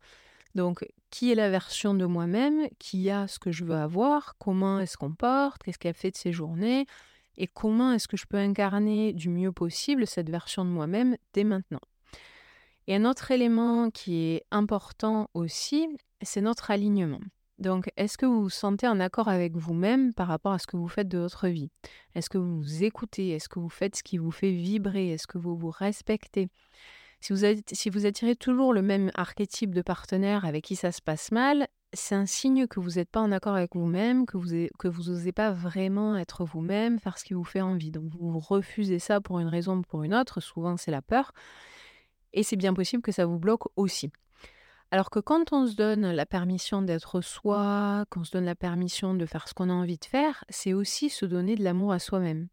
Donc, 0.54 0.86
qui 1.10 1.30
est 1.30 1.34
la 1.34 1.50
version 1.50 1.94
de 1.94 2.04
moi-même, 2.06 2.68
qui 2.78 3.10
a 3.10 3.28
ce 3.28 3.38
que 3.38 3.52
je 3.52 3.64
veux 3.64 3.76
avoir, 3.76 4.36
comment 4.38 4.80
elle 4.80 4.88
se 4.88 4.96
comporte, 4.96 5.62
qu'est-ce 5.62 5.78
qu'elle 5.78 5.94
fait 5.94 6.10
de 6.10 6.16
ses 6.16 6.32
journées, 6.32 6.86
et 7.36 7.46
comment 7.46 7.92
est-ce 7.92 8.08
que 8.08 8.16
je 8.16 8.26
peux 8.26 8.36
incarner 8.36 9.12
du 9.12 9.28
mieux 9.28 9.52
possible 9.52 10.06
cette 10.06 10.28
version 10.28 10.64
de 10.64 10.70
moi-même 10.70 11.16
dès 11.32 11.44
maintenant? 11.44 11.80
Et 12.86 12.96
un 12.96 13.04
autre 13.04 13.30
élément 13.30 13.90
qui 13.90 14.16
est 14.16 14.44
important 14.50 15.30
aussi, 15.34 15.88
c'est 16.22 16.40
notre 16.40 16.70
alignement. 16.70 17.20
Donc, 17.58 17.90
est-ce 17.96 18.16
que 18.16 18.26
vous 18.26 18.42
vous 18.42 18.50
sentez 18.50 18.88
en 18.88 19.00
accord 19.00 19.28
avec 19.28 19.54
vous-même 19.54 20.14
par 20.14 20.28
rapport 20.28 20.52
à 20.52 20.58
ce 20.58 20.66
que 20.66 20.78
vous 20.78 20.88
faites 20.88 21.08
de 21.08 21.18
votre 21.18 21.46
vie? 21.48 21.70
Est-ce 22.14 22.30
que 22.30 22.38
vous 22.38 22.56
vous 22.56 22.84
écoutez? 22.84 23.30
Est-ce 23.30 23.48
que 23.50 23.58
vous 23.58 23.68
faites 23.68 23.96
ce 23.96 24.02
qui 24.02 24.16
vous 24.16 24.30
fait 24.30 24.50
vibrer? 24.50 25.10
Est-ce 25.10 25.26
que 25.26 25.38
vous 25.38 25.56
vous 25.56 25.70
respectez? 25.70 26.48
Si 27.20 27.90
vous, 27.90 28.06
attirez 28.06 28.34
toujours 28.34 28.72
le 28.72 28.82
même 28.82 29.10
archétype 29.14 29.74
de 29.74 29.82
partenaire 29.82 30.44
avec 30.44 30.64
qui 30.64 30.76
ça 30.76 30.90
se 30.90 31.02
passe 31.02 31.32
mal, 31.32 31.68
c'est 31.92 32.14
un 32.14 32.26
signe 32.26 32.66
que 32.66 32.80
vous 32.80 32.92
n'êtes 32.92 33.10
pas 33.10 33.20
en 33.20 33.30
accord 33.32 33.54
avec 33.56 33.74
vous-même, 33.74 34.24
que 34.24 34.36
vous 34.38 34.68
que 34.78 34.88
vous 34.88 35.10
n'osez 35.10 35.32
pas 35.32 35.50
vraiment 35.50 36.16
être 36.16 36.44
vous-même, 36.44 36.98
faire 36.98 37.18
ce 37.18 37.24
qui 37.24 37.34
vous 37.34 37.44
fait 37.44 37.60
envie. 37.60 37.90
Donc 37.90 38.04
vous 38.04 38.38
refusez 38.38 38.98
ça 38.98 39.20
pour 39.20 39.38
une 39.40 39.48
raison 39.48 39.78
ou 39.78 39.82
pour 39.82 40.02
une 40.02 40.14
autre, 40.14 40.40
souvent 40.40 40.76
c'est 40.76 40.90
la 40.90 41.02
peur, 41.02 41.32
et 42.32 42.42
c'est 42.42 42.56
bien 42.56 42.72
possible 42.72 43.02
que 43.02 43.12
ça 43.12 43.26
vous 43.26 43.38
bloque 43.38 43.68
aussi. 43.76 44.10
Alors 44.92 45.10
que 45.10 45.20
quand 45.20 45.52
on 45.52 45.66
se 45.66 45.76
donne 45.76 46.10
la 46.10 46.26
permission 46.26 46.82
d'être 46.82 47.20
soi, 47.20 48.06
qu'on 48.10 48.24
se 48.24 48.32
donne 48.32 48.46
la 48.46 48.56
permission 48.56 49.14
de 49.14 49.26
faire 49.26 49.46
ce 49.46 49.54
qu'on 49.54 49.70
a 49.70 49.72
envie 49.72 49.98
de 49.98 50.04
faire, 50.04 50.44
c'est 50.48 50.72
aussi 50.72 51.10
se 51.10 51.26
donner 51.26 51.54
de 51.54 51.62
l'amour 51.62 51.92
à 51.92 52.00
soi-même. 52.00 52.48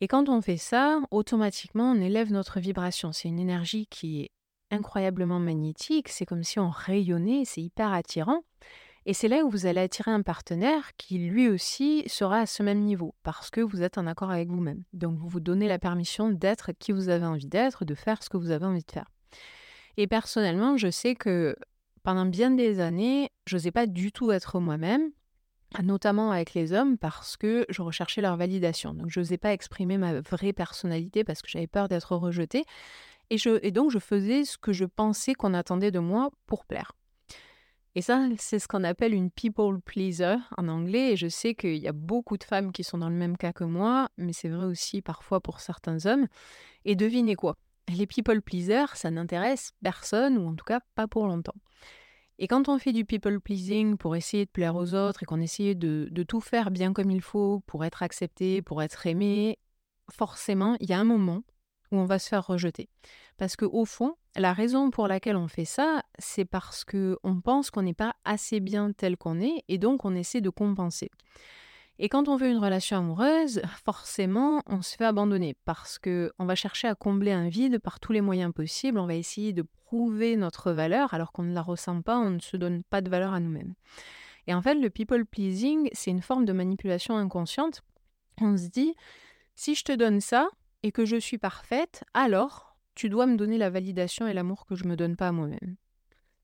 Et 0.00 0.08
quand 0.08 0.28
on 0.28 0.40
fait 0.40 0.56
ça, 0.56 1.00
automatiquement, 1.10 1.92
on 1.92 2.00
élève 2.00 2.32
notre 2.32 2.58
vibration. 2.58 3.12
C'est 3.12 3.28
une 3.28 3.38
énergie 3.38 3.86
qui 3.86 4.22
est 4.22 4.30
incroyablement 4.70 5.40
magnétique, 5.40 6.08
c'est 6.08 6.26
comme 6.26 6.44
si 6.44 6.58
on 6.58 6.70
rayonnait, 6.70 7.44
c'est 7.44 7.60
hyper 7.60 7.92
attirant. 7.92 8.44
Et 9.06 9.14
c'est 9.14 9.28
là 9.28 9.44
où 9.44 9.50
vous 9.50 9.66
allez 9.66 9.80
attirer 9.80 10.10
un 10.10 10.22
partenaire 10.22 10.94
qui 10.96 11.18
lui 11.18 11.48
aussi 11.48 12.04
sera 12.06 12.40
à 12.40 12.46
ce 12.46 12.62
même 12.62 12.80
niveau, 12.80 13.14
parce 13.22 13.50
que 13.50 13.60
vous 13.60 13.82
êtes 13.82 13.98
en 13.98 14.06
accord 14.06 14.30
avec 14.30 14.48
vous-même. 14.48 14.84
Donc 14.92 15.18
vous 15.18 15.28
vous 15.28 15.40
donnez 15.40 15.68
la 15.68 15.78
permission 15.78 16.30
d'être 16.30 16.72
qui 16.72 16.92
vous 16.92 17.08
avez 17.08 17.26
envie 17.26 17.46
d'être, 17.46 17.84
de 17.84 17.94
faire 17.94 18.22
ce 18.22 18.28
que 18.28 18.36
vous 18.36 18.50
avez 18.50 18.66
envie 18.66 18.84
de 18.84 18.90
faire. 18.90 19.10
Et 19.96 20.06
personnellement, 20.06 20.76
je 20.76 20.90
sais 20.90 21.14
que 21.14 21.56
pendant 22.02 22.26
bien 22.26 22.50
des 22.50 22.80
années, 22.80 23.30
je 23.46 23.56
n'osais 23.56 23.72
pas 23.72 23.86
du 23.86 24.12
tout 24.12 24.32
être 24.32 24.60
moi-même, 24.60 25.10
notamment 25.82 26.30
avec 26.30 26.54
les 26.54 26.72
hommes, 26.72 26.98
parce 26.98 27.36
que 27.36 27.64
je 27.68 27.82
recherchais 27.82 28.20
leur 28.20 28.36
validation. 28.36 28.94
Donc, 28.94 29.08
je 29.08 29.20
n'osais 29.20 29.38
pas 29.38 29.52
exprimer 29.52 29.98
ma 29.98 30.20
vraie 30.20 30.52
personnalité 30.52 31.24
parce 31.24 31.42
que 31.42 31.48
j'avais 31.48 31.66
peur 31.66 31.88
d'être 31.88 32.16
rejetée. 32.16 32.64
Et, 33.30 33.36
et 33.62 33.70
donc, 33.70 33.90
je 33.90 33.98
faisais 33.98 34.44
ce 34.44 34.58
que 34.58 34.72
je 34.72 34.84
pensais 34.84 35.34
qu'on 35.34 35.54
attendait 35.54 35.92
de 35.92 36.00
moi 36.00 36.30
pour 36.46 36.64
plaire. 36.64 36.92
Et 37.96 38.02
ça, 38.02 38.28
c'est 38.38 38.58
ce 38.60 38.68
qu'on 38.68 38.84
appelle 38.84 39.14
une 39.14 39.30
people 39.30 39.80
pleaser 39.80 40.36
en 40.56 40.68
anglais. 40.68 41.12
Et 41.12 41.16
je 41.16 41.28
sais 41.28 41.54
qu'il 41.54 41.78
y 41.78 41.88
a 41.88 41.92
beaucoup 41.92 42.36
de 42.36 42.44
femmes 42.44 42.72
qui 42.72 42.84
sont 42.84 42.98
dans 42.98 43.08
le 43.08 43.16
même 43.16 43.36
cas 43.36 43.52
que 43.52 43.64
moi, 43.64 44.08
mais 44.16 44.32
c'est 44.32 44.48
vrai 44.48 44.66
aussi 44.66 45.02
parfois 45.02 45.40
pour 45.40 45.60
certains 45.60 46.06
hommes. 46.06 46.26
Et 46.84 46.94
devinez 46.94 47.34
quoi? 47.34 47.56
Les 47.88 48.06
people 48.06 48.42
pleasers, 48.42 48.94
ça 48.94 49.10
n'intéresse 49.10 49.72
personne, 49.82 50.38
ou 50.38 50.48
en 50.48 50.54
tout 50.54 50.64
cas 50.64 50.80
pas 50.94 51.08
pour 51.08 51.26
longtemps. 51.26 51.56
Et 52.42 52.48
quand 52.48 52.70
on 52.70 52.78
fait 52.78 52.94
du 52.94 53.04
people 53.04 53.38
pleasing 53.38 53.98
pour 53.98 54.16
essayer 54.16 54.46
de 54.46 54.50
plaire 54.50 54.74
aux 54.74 54.94
autres 54.94 55.22
et 55.22 55.26
qu'on 55.26 55.42
essaye 55.42 55.76
de, 55.76 56.22
tout 56.26 56.40
faire 56.40 56.70
bien 56.70 56.94
comme 56.94 57.10
il 57.10 57.20
faut 57.20 57.60
pour 57.66 57.84
être 57.84 58.02
accepté, 58.02 58.62
pour 58.62 58.82
être 58.82 59.06
aimé, 59.06 59.58
forcément, 60.10 60.74
il 60.80 60.88
y 60.88 60.94
a 60.94 60.98
un 60.98 61.04
moment 61.04 61.42
où 61.92 61.98
on 61.98 62.06
va 62.06 62.18
se 62.18 62.30
faire 62.30 62.46
rejeter. 62.46 62.88
Parce 63.36 63.56
que 63.56 63.66
au 63.66 63.84
fond, 63.84 64.14
la 64.36 64.54
raison 64.54 64.90
pour 64.90 65.06
laquelle 65.06 65.36
on 65.36 65.48
fait 65.48 65.66
ça, 65.66 66.02
c'est 66.18 66.46
parce 66.46 66.82
qu'on 66.82 67.40
pense 67.44 67.70
qu'on 67.70 67.82
n'est 67.82 67.92
pas 67.92 68.16
assez 68.24 68.60
bien 68.60 68.92
tel 68.92 69.18
qu'on 69.18 69.38
est 69.38 69.62
et 69.68 69.76
donc 69.76 70.06
on 70.06 70.14
essaie 70.14 70.40
de 70.40 70.48
compenser. 70.50 71.10
Et 72.02 72.08
quand 72.08 72.28
on 72.28 72.36
veut 72.36 72.48
une 72.48 72.56
relation 72.56 72.96
amoureuse, 72.96 73.60
forcément, 73.84 74.62
on 74.64 74.80
se 74.80 74.96
fait 74.96 75.04
abandonner 75.04 75.54
parce 75.66 75.98
que 75.98 76.32
on 76.38 76.46
va 76.46 76.54
chercher 76.54 76.88
à 76.88 76.94
combler 76.94 77.30
un 77.30 77.50
vide 77.50 77.78
par 77.78 78.00
tous 78.00 78.12
les 78.12 78.22
moyens 78.22 78.54
possibles. 78.54 78.98
On 78.98 79.06
va 79.06 79.16
essayer 79.16 79.52
de 79.52 79.66
prouver 79.84 80.36
notre 80.36 80.72
valeur 80.72 81.12
alors 81.12 81.30
qu'on 81.30 81.42
ne 81.42 81.52
la 81.52 81.60
ressent 81.60 82.00
pas, 82.00 82.18
on 82.18 82.30
ne 82.30 82.38
se 82.38 82.56
donne 82.56 82.82
pas 82.84 83.02
de 83.02 83.10
valeur 83.10 83.34
à 83.34 83.40
nous-mêmes. 83.40 83.74
Et 84.46 84.54
en 84.54 84.62
fait, 84.62 84.76
le 84.76 84.88
people 84.88 85.26
pleasing, 85.26 85.90
c'est 85.92 86.10
une 86.10 86.22
forme 86.22 86.46
de 86.46 86.54
manipulation 86.54 87.18
inconsciente. 87.18 87.82
On 88.40 88.56
se 88.56 88.68
dit, 88.68 88.94
si 89.54 89.74
je 89.74 89.84
te 89.84 89.92
donne 89.92 90.22
ça 90.22 90.48
et 90.82 90.92
que 90.92 91.04
je 91.04 91.16
suis 91.16 91.36
parfaite, 91.36 92.04
alors 92.14 92.78
tu 92.94 93.10
dois 93.10 93.26
me 93.26 93.36
donner 93.36 93.58
la 93.58 93.68
validation 93.68 94.26
et 94.26 94.32
l'amour 94.32 94.64
que 94.64 94.74
je 94.74 94.84
me 94.84 94.96
donne 94.96 95.16
pas 95.16 95.28
à 95.28 95.32
moi-même. 95.32 95.76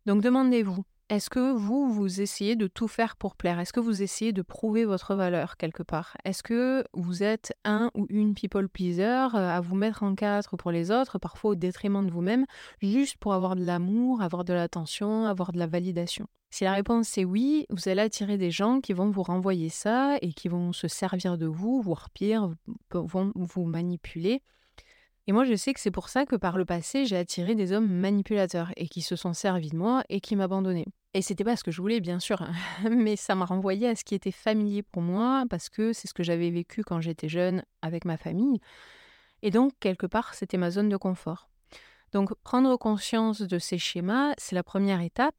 Donc 0.05 0.21
demandez-vous, 0.21 0.85
est-ce 1.09 1.31
que 1.31 1.53
vous, 1.53 1.93
vous 1.93 2.21
essayez 2.21 2.57
de 2.57 2.67
tout 2.67 2.89
faire 2.89 3.15
pour 3.17 3.37
plaire? 3.37 3.61
Est-ce 3.61 3.73
que 3.73 3.79
vous 3.79 4.03
essayez 4.03 4.33
de 4.33 4.43
prouver 4.43 4.85
votre 4.85 5.15
valeur 5.15 5.57
quelque 5.57 5.85
part? 5.85 6.17
Est-ce 6.25 6.43
que 6.43 6.85
vous 6.95 7.23
êtes 7.23 7.55
un 7.65 7.91
ou 7.95 8.07
une 8.11 8.35
people 8.35 8.69
pleaser 8.69 9.29
euh, 9.35 9.57
à 9.57 9.61
vous 9.61 9.77
mettre 9.77 10.03
en 10.03 10.17
quatre 10.17 10.57
pour 10.57 10.73
les 10.73 10.91
autres, 10.91 11.19
parfois 11.19 11.53
au 11.53 11.55
détriment 11.55 12.05
de 12.05 12.11
vous-même, 12.11 12.45
juste 12.83 13.19
pour 13.19 13.35
avoir 13.35 13.55
de 13.55 13.65
l'amour, 13.65 14.21
avoir 14.21 14.45
de 14.45 14.53
l'attention, 14.53 15.27
avoir 15.27 15.53
de 15.53 15.59
la 15.59 15.69
validation? 15.69 16.27
Si 16.51 16.65
la 16.65 16.73
réponse 16.73 17.17
est 17.19 17.25
oui, 17.25 17.67
vous 17.71 17.89
allez 17.89 18.03
attirer 18.03 18.37
des 18.37 18.51
gens 18.51 18.81
qui 18.81 18.93
vont 18.93 19.11
vous 19.11 19.23
renvoyer 19.23 19.69
ça 19.69 20.17
et 20.23 20.33
qui 20.33 20.49
vont 20.49 20.73
se 20.73 20.89
servir 20.89 21.39
de 21.39 21.47
vous, 21.47 21.83
voire 21.83 22.11
pire, 22.11 22.51
vont 22.91 23.33
vous 23.35 23.65
manipuler 23.65 24.43
et 25.27 25.33
moi, 25.33 25.45
je 25.45 25.55
sais 25.55 25.75
que 25.75 25.81
c'est 25.81 25.91
pour 25.91 26.09
ça 26.09 26.25
que 26.25 26.37
par 26.37 26.57
le 26.57 26.65
passé, 26.65 27.05
j'ai 27.05 27.17
attiré 27.17 27.57
des 27.57 27.73
hommes 27.73 27.91
manipulateurs 27.91 28.71
et 28.77 28.89
qui 28.89 29.03
se 29.03 29.17
sont 29.17 29.33
servis 29.33 29.71
de 29.71 29.77
moi 29.77 30.05
et 30.09 30.21
qui 30.21 30.37
m'abandonnaient. 30.37 30.87
Et 31.15 31.23
c'était 31.23 31.43
pas 31.43 31.57
ce 31.57 31.65
que 31.65 31.73
je 31.73 31.81
voulais, 31.81 31.99
bien 31.99 32.21
sûr, 32.21 32.47
mais 32.91 33.17
ça 33.17 33.35
m'a 33.35 33.45
renvoyé 33.45 33.89
à 33.89 33.97
ce 33.97 34.05
qui 34.05 34.15
était 34.15 34.31
familier 34.31 34.83
pour 34.83 35.03
moi 35.03 35.45
parce 35.51 35.69
que 35.69 35.93
c'est 35.93 36.07
ce 36.07 36.15
que 36.15 36.23
j'avais 36.23 36.51
vécu 36.51 36.85
quand 36.85 37.01
j'étais 37.01 37.29
jeune 37.29 37.65
avec 37.83 38.05
ma 38.05 38.17
famille. 38.17 38.61
Et 39.43 39.51
donc, 39.51 39.73
quelque 39.81 40.07
part, 40.07 40.35
c'était 40.35 40.59
ma 40.59 40.71
zone 40.71 40.89
de 40.89 40.97
confort. 40.97 41.49
Donc, 42.13 42.33
prendre 42.43 42.77
conscience 42.77 43.43
de 43.43 43.59
ces 43.59 43.79
schémas, 43.79 44.35
c'est 44.39 44.55
la 44.55 44.63
première 44.63 45.01
étape. 45.01 45.35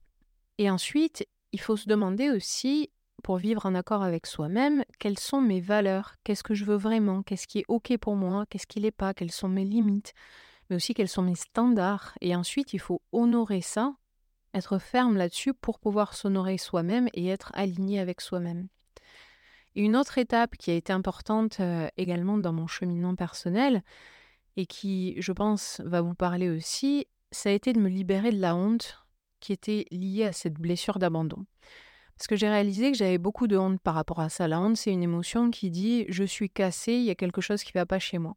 Et 0.58 0.70
ensuite, 0.70 1.26
il 1.54 1.62
faut 1.62 1.78
se 1.78 1.88
demander 1.88 2.30
aussi, 2.30 2.90
pour 3.24 3.38
vivre 3.38 3.66
en 3.66 3.76
accord 3.76 4.04
avec 4.04 4.26
soi-même, 4.26 4.84
quelles 5.00 5.20
sont 5.20 5.42
mes 5.42 5.60
valeurs, 5.60 6.16
qu'est-ce 6.24 6.44
que 6.44 6.54
je 6.54 6.66
veux 6.66 6.76
vraiment, 6.76 7.24
qu'est-ce 7.24 7.48
qui 7.48 7.60
est 7.60 7.66
OK 7.68 7.96
pour 7.98 8.16
moi, 8.16 8.46
qu'est-ce 8.50 8.68
qui 8.68 8.80
l'est 8.80 8.92
pas, 8.92 9.14
quelles 9.14 9.32
sont 9.32 9.50
mes 9.50 9.66
limites, 9.66 10.14
mais 10.70 10.76
aussi 10.76 10.94
quels 10.94 11.08
sont 11.08 11.24
mes 11.24 11.36
standards? 11.36 12.14
Et 12.22 12.36
ensuite, 12.36 12.74
il 12.74 12.80
faut 12.80 13.02
honorer 13.12 13.62
ça, 13.62 13.94
être 14.54 14.80
ferme 14.80 15.18
là-dessus 15.18 15.54
pour 15.54 15.80
pouvoir 15.80 16.14
s'honorer 16.14 16.58
soi-même 16.58 17.10
et 17.14 17.28
être 17.28 17.52
aligné 17.54 18.00
avec 18.00 18.22
soi-même. 18.22 18.68
une 19.76 19.96
autre 19.96 20.18
étape 20.18 20.58
qui 20.58 20.72
a 20.72 20.76
été 20.76 20.92
importante 20.92 21.60
euh, 21.60 21.88
également 21.98 22.38
dans 22.38 22.54
mon 22.54 22.66
cheminement 22.66 23.16
personnel 23.16 23.84
et 24.56 24.66
qui, 24.66 25.16
je 25.22 25.32
pense, 25.32 25.82
va 25.86 26.02
vous 26.02 26.16
parler 26.16 26.50
aussi, 26.50 27.06
ça 27.32 27.50
a 27.50 27.52
été 27.52 27.74
de 27.74 27.80
me 27.80 27.90
libérer 27.90 28.32
de 28.32 28.40
la 28.40 28.56
honte 28.56 29.06
qui 29.40 29.54
était 29.54 29.86
liée 29.92 30.26
à 30.26 30.34
cette 30.34 30.56
blessure 30.56 30.98
d'abandon. 30.98 31.46
Parce 32.18 32.28
que 32.28 32.36
j'ai 32.36 32.50
réalisé 32.50 32.92
que 32.92 32.98
j'avais 32.98 33.20
beaucoup 33.20 33.48
de 33.48 33.58
honte 33.58 33.80
par 33.80 33.94
rapport 33.94 34.20
à 34.20 34.30
ça. 34.30 34.48
La 34.48 34.60
honte, 34.60 34.76
c'est 34.76 34.92
une 34.92 35.04
émotion 35.04 35.52
qui 35.52 35.70
dit 35.70 36.06
je 36.10 36.24
suis 36.24 36.50
cassé, 36.50 36.94
il 36.94 37.04
y 37.04 37.12
a 37.12 37.16
quelque 37.16 37.42
chose 37.42 37.64
qui 37.64 37.72
ne 37.76 37.80
va 37.80 37.86
pas 37.86 38.00
chez 38.00 38.18
moi. 38.18 38.36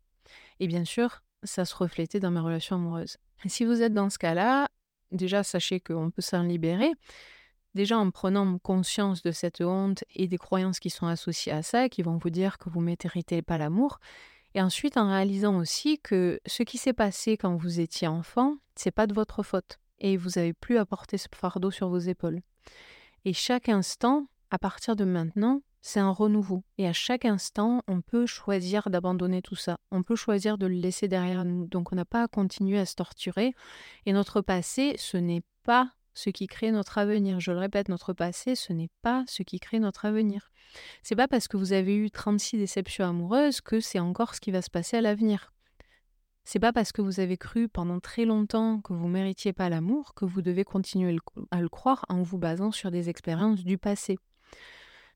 Et 0.60 0.66
bien 0.66 0.84
sûr, 0.84 1.22
ça 1.44 1.64
se 1.64 1.74
reflétait 1.74 2.20
dans 2.20 2.30
mes 2.30 2.40
relations 2.40 2.76
amoureuses. 2.76 3.16
Et 3.44 3.48
si 3.48 3.64
vous 3.64 3.80
êtes 3.80 3.94
dans 3.94 4.10
ce 4.10 4.18
cas-là, 4.18 4.68
déjà 5.12 5.42
sachez 5.42 5.80
qu'on 5.80 6.10
peut 6.10 6.22
s'en 6.22 6.42
libérer. 6.42 6.92
Déjà 7.74 7.98
en 7.98 8.10
prenant 8.10 8.58
conscience 8.58 9.22
de 9.22 9.30
cette 9.30 9.60
honte 9.60 10.04
et 10.14 10.28
des 10.28 10.38
croyances 10.38 10.80
qui 10.80 10.90
sont 10.90 11.06
associées 11.06 11.52
à 11.52 11.62
ça, 11.62 11.88
qui 11.88 12.02
vont 12.02 12.18
vous 12.18 12.30
dire 12.30 12.58
que 12.58 12.68
vous 12.68 12.80
ne 12.80 12.86
méritez 12.86 13.40
pas 13.42 13.58
l'amour. 13.58 14.00
Et 14.54 14.60
ensuite 14.60 14.96
en 14.96 15.08
réalisant 15.08 15.56
aussi 15.56 16.00
que 16.00 16.40
ce 16.44 16.64
qui 16.64 16.76
s'est 16.76 16.92
passé 16.92 17.36
quand 17.36 17.56
vous 17.56 17.80
étiez 17.80 18.08
enfant, 18.08 18.56
c'est 18.74 18.90
pas 18.90 19.06
de 19.06 19.14
votre 19.14 19.42
faute. 19.42 19.78
Et 20.00 20.16
vous 20.16 20.30
n'avez 20.36 20.52
plus 20.52 20.78
à 20.78 20.84
porter 20.84 21.16
ce 21.16 21.28
fardeau 21.32 21.70
sur 21.70 21.88
vos 21.88 21.98
épaules. 21.98 22.40
Et 23.24 23.33
chaque 23.33 23.68
instant, 23.68 24.26
à 24.50 24.59
partir 24.59 24.96
de 24.96 25.04
maintenant, 25.04 25.62
c'est 25.83 26.00
un 26.00 26.11
renouveau. 26.11 26.62
Et 26.78 26.87
à 26.87 26.92
chaque 26.92 27.24
instant, 27.24 27.83
on 27.88 28.00
peut 28.00 28.26
choisir 28.26 28.90
d'abandonner 28.90 29.42
tout 29.42 29.56
ça. 29.56 29.76
On 29.90 30.02
peut 30.02 30.16
choisir 30.16 30.59
de 30.59 30.66
le 30.66 30.74
laisser 30.74 31.09
derrière 31.09 31.44
nous. 31.44 31.66
Donc 31.66 31.92
on 31.92 31.96
n'a 31.96 32.04
pas 32.04 32.22
à 32.22 32.28
continuer 32.28 32.78
à 32.78 32.87
se 32.87 32.94
torturer. 32.94 33.54
Et 34.06 34.12
notre 34.12 34.40
passé, 34.40 34.94
ce 34.98 35.16
n'est 35.16 35.42
pas 35.64 35.90
ce 36.14 36.30
qui 36.30 36.46
crée 36.46 36.70
notre 36.70 36.98
avenir. 36.98 37.40
Je 37.40 37.52
le 37.52 37.59
répète, 37.59 37.88
notre 37.88 38.12
passé, 38.12 38.54
ce 38.54 38.72
n'est 38.72 38.90
pas 39.02 39.24
ce 39.26 39.42
qui 39.42 39.59
crée 39.59 39.78
notre 39.78 40.04
avenir. 40.04 40.50
C'est 41.02 41.16
pas 41.16 41.28
parce 41.28 41.48
que 41.48 41.56
vous 41.56 41.72
avez 41.72 41.96
eu 41.96 42.11
36 42.11 42.59
déceptions 42.59 43.06
amoureuses 43.06 43.61
que 43.61 43.80
c'est 43.80 43.98
encore 43.98 44.35
ce 44.35 44.40
qui 44.40 44.50
va 44.50 44.62
se 44.62 44.70
passer 44.70 44.98
à 44.98 45.00
l'avenir. 45.00 45.52
C'est 46.44 46.59
pas 46.59 46.72
parce 46.72 46.92
que 46.92 47.03
vous 47.03 47.20
avez 47.20 47.37
cru 47.37 47.68
pendant 47.68 48.00
très 48.00 48.24
longtemps 48.24 48.81
que 48.81 48.92
vous 48.92 49.09
méritiez 49.09 49.53
pas 49.53 49.68
l'amour 49.68 50.14
que 50.14 50.24
vous 50.24 50.42
devez 50.42 50.64
continuer 50.64 51.16
à 51.50 51.61
le 51.61 51.68
croire 51.68 52.05
en 52.09 52.22
vous 52.22 52.38
basant 52.38 52.72
sur 52.72 52.90
des 52.90 53.09
expériences 53.09 53.64
du 53.64 53.79
passé. 53.79 54.18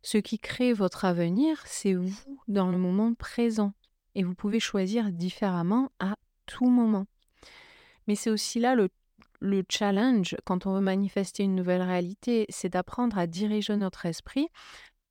Ce 0.03 0.19
qui 0.19 0.39
crée 0.39 0.73
votre 0.73 1.05
avenir, 1.05 1.63
c'est 1.67 1.95
vous 1.95 2.39
dans 2.47 2.71
le 2.71 2.79
moment 2.79 3.15
présent. 3.15 3.73
Et 4.15 4.23
vous 4.23 4.35
pouvez 4.35 4.61
choisir 4.61 5.11
différemment 5.11 5.91
à 5.99 6.15
tout 6.47 6.69
moment. 6.69 7.07
Mais 8.07 8.15
c'est 8.15 8.31
aussi 8.31 8.61
là 8.61 8.75
le, 8.75 8.91
le, 9.41 9.65
challenge 9.69 10.37
quand 10.45 10.67
on 10.67 10.75
veut 10.75 10.81
manifester 10.81 11.43
une 11.43 11.55
nouvelle 11.55 11.83
réalité, 11.83 12.47
c'est 12.51 12.69
d'apprendre 12.69 13.19
à 13.19 13.27
diriger 13.27 13.77
notre 13.77 14.07
esprit 14.07 14.49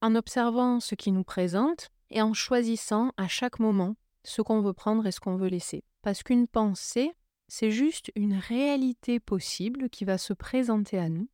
en 0.01 0.15
observant 0.15 0.79
ce 0.79 0.95
qui 0.95 1.11
nous 1.11 1.23
présente 1.23 1.89
et 2.11 2.21
en 2.21 2.33
choisissant 2.33 3.11
à 3.17 3.27
chaque 3.27 3.59
moment 3.59 3.95
ce 4.23 4.41
qu'on 4.41 4.61
veut 4.61 4.73
prendre 4.73 5.05
et 5.07 5.11
ce 5.11 5.19
qu'on 5.19 5.37
veut 5.37 5.49
laisser. 5.49 5.83
Parce 6.03 6.21
qu'une 6.21 6.47
pensée, 6.47 7.11
c'est 7.47 7.71
juste 7.71 8.11
une 8.15 8.35
réalité 8.35 9.19
possible 9.19 9.89
qui 9.89 10.05
va 10.05 10.19
se 10.19 10.33
présenter 10.33 10.99
à 10.99 11.09
nous. 11.09 11.27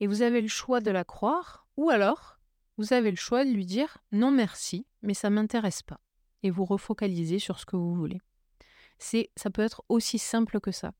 Et 0.00 0.06
vous 0.06 0.22
avez 0.22 0.40
le 0.40 0.48
choix 0.48 0.80
de 0.80 0.90
la 0.90 1.04
croire 1.04 1.66
ou 1.76 1.90
alors 1.90 2.38
vous 2.78 2.94
avez 2.94 3.10
le 3.10 3.16
choix 3.16 3.44
de 3.44 3.50
lui 3.50 3.66
dire 3.66 3.98
non 4.10 4.30
merci, 4.30 4.86
mais 5.02 5.12
ça 5.12 5.28
m'intéresse 5.28 5.82
pas. 5.82 6.00
Et 6.42 6.50
vous 6.50 6.64
refocalisez 6.64 7.38
sur 7.38 7.58
ce 7.58 7.66
que 7.66 7.76
vous 7.76 7.94
voulez. 7.94 8.20
C'est, 8.98 9.30
ça 9.36 9.50
peut 9.50 9.60
être 9.60 9.82
aussi 9.90 10.18
simple 10.18 10.60
que 10.60 10.72
ça. 10.72 10.92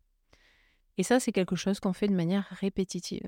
Et 0.99 1.03
ça, 1.03 1.21
c'est 1.21 1.33
quelque 1.33 1.57
chose 1.57 1.81
qu'on 1.81 1.95
fait 1.95 2.09
de 2.09 2.15
manière 2.15 2.47
répétitive. 2.51 3.27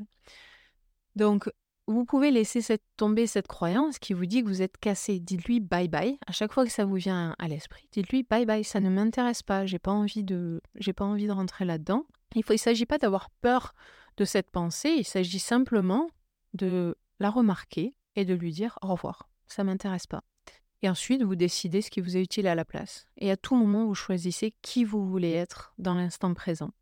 Donc, 1.16 1.50
vous 1.86 2.04
pouvez 2.04 2.30
laisser 2.30 2.60
cette, 2.60 2.84
tomber 2.96 3.26
cette 3.26 3.48
croyance 3.48 3.98
qui 3.98 4.12
vous 4.12 4.26
dit 4.26 4.42
que 4.42 4.48
vous 4.48 4.62
êtes 4.62 4.78
cassé. 4.78 5.18
Dites-lui 5.18 5.60
bye 5.60 5.88
bye. 5.88 6.18
À 6.26 6.32
chaque 6.32 6.52
fois 6.52 6.64
que 6.64 6.70
ça 6.70 6.84
vous 6.84 6.94
vient 6.94 7.34
à 7.38 7.48
l'esprit, 7.48 7.88
dites-lui 7.92 8.22
bye 8.22 8.46
bye. 8.46 8.64
Ça 8.64 8.80
ne 8.80 8.90
m'intéresse 8.90 9.42
pas. 9.42 9.66
J'ai 9.66 9.78
pas 9.78 9.92
envie 9.92 10.24
de, 10.24 10.60
j'ai 10.76 10.92
pas 10.92 11.04
envie 11.04 11.26
de 11.26 11.32
rentrer 11.32 11.64
là-dedans. 11.64 12.06
Il 12.34 12.44
ne 12.48 12.56
s'agit 12.56 12.86
pas 12.86 12.98
d'avoir 12.98 13.30
peur 13.42 13.74
de 14.16 14.24
cette 14.24 14.50
pensée. 14.50 14.94
Il 14.98 15.04
s'agit 15.04 15.38
simplement 15.38 16.08
de 16.54 16.96
la 17.18 17.30
remarquer, 17.30 17.94
et 18.16 18.24
de 18.24 18.34
lui 18.34 18.52
dire 18.52 18.78
au 18.82 18.88
revoir, 18.88 19.28
ça 19.46 19.64
m'intéresse 19.64 20.06
pas. 20.06 20.22
Et 20.82 20.88
ensuite, 20.88 21.22
vous 21.22 21.36
décidez 21.36 21.80
ce 21.80 21.90
qui 21.90 22.00
vous 22.00 22.16
est 22.16 22.22
utile 22.22 22.48
à 22.48 22.54
la 22.54 22.64
place. 22.64 23.06
Et 23.16 23.30
à 23.30 23.36
tout 23.36 23.54
moment, 23.54 23.86
vous 23.86 23.94
choisissez 23.94 24.52
qui 24.62 24.84
vous 24.84 25.08
voulez 25.08 25.30
être 25.30 25.72
dans 25.78 25.94
l'instant 25.94 26.34
présent. 26.34 26.72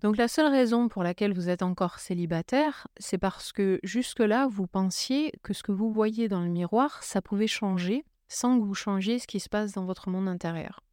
Donc 0.00 0.16
la 0.16 0.28
seule 0.28 0.50
raison 0.50 0.88
pour 0.88 1.02
laquelle 1.02 1.34
vous 1.34 1.50
êtes 1.50 1.62
encore 1.62 1.98
célibataire, 1.98 2.88
c'est 2.98 3.18
parce 3.18 3.52
que 3.52 3.78
jusque-là, 3.82 4.48
vous 4.48 4.66
pensiez 4.66 5.32
que 5.42 5.52
ce 5.52 5.62
que 5.62 5.72
vous 5.72 5.92
voyez 5.92 6.28
dans 6.28 6.40
le 6.40 6.48
miroir, 6.48 7.02
ça 7.02 7.20
pouvait 7.20 7.46
changer 7.46 8.04
sans 8.28 8.58
que 8.58 8.64
vous 8.64 8.74
changiez 8.74 9.18
ce 9.18 9.26
qui 9.26 9.40
se 9.40 9.48
passe 9.48 9.72
dans 9.72 9.84
votre 9.84 10.08
monde 10.08 10.28
intérieur. 10.28 10.84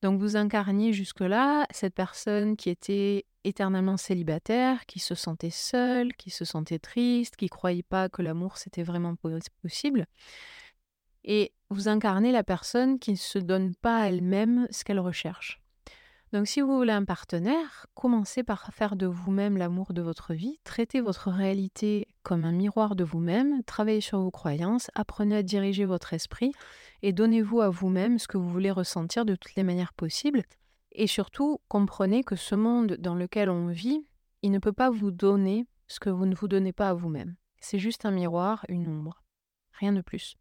Donc 0.00 0.18
vous 0.18 0.36
incarniez 0.36 0.92
jusque-là 0.92 1.66
cette 1.70 1.94
personne 1.94 2.56
qui 2.56 2.70
était 2.70 3.24
éternellement 3.44 3.96
célibataire, 3.96 4.86
qui 4.86 4.98
se 4.98 5.14
sentait 5.14 5.50
seule, 5.50 6.12
qui 6.14 6.30
se 6.30 6.44
sentait 6.44 6.80
triste, 6.80 7.36
qui 7.36 7.48
croyait 7.48 7.84
pas 7.84 8.08
que 8.08 8.22
l'amour 8.22 8.58
c'était 8.58 8.82
vraiment 8.82 9.14
possible. 9.62 10.06
Et 11.22 11.52
vous 11.70 11.88
incarnez 11.88 12.32
la 12.32 12.42
personne 12.42 12.98
qui 12.98 13.12
ne 13.12 13.16
se 13.16 13.38
donne 13.38 13.76
pas 13.76 14.08
elle-même 14.08 14.66
ce 14.70 14.82
qu'elle 14.82 14.98
recherche. 14.98 15.61
Donc 16.32 16.46
si 16.46 16.62
vous 16.62 16.74
voulez 16.74 16.92
un 16.92 17.04
partenaire, 17.04 17.86
commencez 17.92 18.42
par 18.42 18.72
faire 18.72 18.96
de 18.96 19.04
vous-même 19.04 19.58
l'amour 19.58 19.92
de 19.92 20.00
votre 20.00 20.32
vie, 20.32 20.58
traitez 20.64 21.02
votre 21.02 21.30
réalité 21.30 22.08
comme 22.22 22.46
un 22.46 22.52
miroir 22.52 22.96
de 22.96 23.04
vous-même, 23.04 23.62
travaillez 23.64 24.00
sur 24.00 24.18
vos 24.18 24.30
croyances, 24.30 24.90
apprenez 24.94 25.36
à 25.36 25.42
diriger 25.42 25.84
votre 25.84 26.14
esprit 26.14 26.52
et 27.02 27.12
donnez-vous 27.12 27.60
à 27.60 27.68
vous-même 27.68 28.18
ce 28.18 28.28
que 28.28 28.38
vous 28.38 28.48
voulez 28.48 28.70
ressentir 28.70 29.26
de 29.26 29.34
toutes 29.34 29.56
les 29.56 29.62
manières 29.62 29.92
possibles. 29.92 30.42
Et 30.92 31.06
surtout, 31.06 31.60
comprenez 31.68 32.24
que 32.24 32.36
ce 32.36 32.54
monde 32.54 32.96
dans 32.98 33.14
lequel 33.14 33.50
on 33.50 33.66
vit, 33.66 34.06
il 34.40 34.52
ne 34.52 34.58
peut 34.58 34.72
pas 34.72 34.88
vous 34.88 35.10
donner 35.10 35.66
ce 35.86 36.00
que 36.00 36.10
vous 36.10 36.24
ne 36.24 36.34
vous 36.34 36.48
donnez 36.48 36.72
pas 36.72 36.88
à 36.88 36.94
vous-même. 36.94 37.36
C'est 37.60 37.78
juste 37.78 38.06
un 38.06 38.10
miroir, 38.10 38.64
une 38.70 38.88
ombre. 38.88 39.22
Rien 39.72 39.92
de 39.92 40.00
plus. 40.00 40.36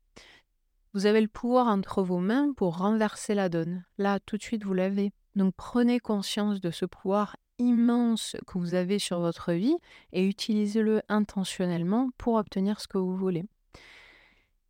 Vous 0.93 1.05
avez 1.05 1.19
le 1.19 1.27
pouvoir 1.27 1.67
entre 1.67 2.01
vos 2.01 2.19
mains 2.19 2.53
pour 2.53 2.77
renverser 2.77 3.35
la 3.35 3.49
donne. 3.49 3.83
Là, 3.97 4.19
tout 4.21 4.37
de 4.37 4.43
suite, 4.43 4.63
vous 4.63 4.73
l'avez. 4.73 5.11
Donc 5.35 5.53
prenez 5.55 5.99
conscience 5.99 6.59
de 6.59 6.71
ce 6.71 6.85
pouvoir 6.85 7.37
immense 7.59 8.35
que 8.47 8.57
vous 8.57 8.73
avez 8.73 8.99
sur 8.99 9.19
votre 9.19 9.53
vie 9.53 9.75
et 10.13 10.25
utilisez-le 10.25 11.01
intentionnellement 11.09 12.09
pour 12.17 12.35
obtenir 12.35 12.81
ce 12.81 12.87
que 12.87 12.97
vous 12.97 13.15
voulez. 13.15 13.45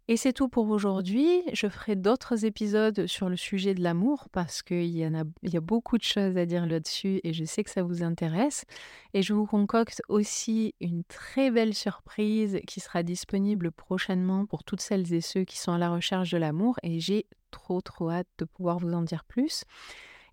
Et 0.08 0.18
c'est 0.18 0.34
tout 0.34 0.50
pour 0.50 0.68
aujourd'hui. 0.70 1.42
Je 1.54 1.70
ferai 1.70 1.96
d'autres 1.96 2.44
épisodes 2.44 3.08
sur 3.08 3.30
le 3.30 3.38
sujet 3.38 3.74
de 3.74 3.82
l'amour 3.82 4.28
parce 4.34 4.62
qu'il 4.62 4.90
y, 4.90 5.06
a 5.06 5.62
beaucoup 5.62 5.98
de 5.98 6.04
choses 6.04 6.36
à 6.36 6.46
dire 6.46 6.66
là-dessus 6.66 7.22
et 7.24 7.32
je 7.32 7.46
sais 7.46 7.64
que 7.64 7.70
ça 7.70 7.82
vous 7.82 8.04
intéresse. 8.04 8.66
Et 9.14 9.22
je 9.22 9.34
vous 9.34 9.46
concocte 9.46 10.02
aussi 10.10 10.76
une 10.82 11.06
très 11.06 11.50
belle 11.50 11.74
surprise 11.74 12.60
qui 12.68 12.82
sera 12.82 13.04
disponible 13.04 13.72
prochainement 13.72 14.46
pour 14.46 14.66
toutes 14.66 14.82
celles 14.82 15.14
et 15.14 15.22
ceux 15.22 15.46
qui 15.46 15.58
sont 15.58 15.72
à 15.72 15.78
la 15.78 15.90
recherche 15.90 16.32
de 16.32 16.38
l'amour 16.38 16.78
et 16.84 17.00
j'ai 17.00 17.26
trop 17.50 17.80
trop 17.80 18.10
hâte 18.10 18.28
de 18.38 18.44
pouvoir 18.44 18.80
vous 18.80 18.94
en 18.94 19.04
dire 19.04 19.24
plus. 19.24 19.64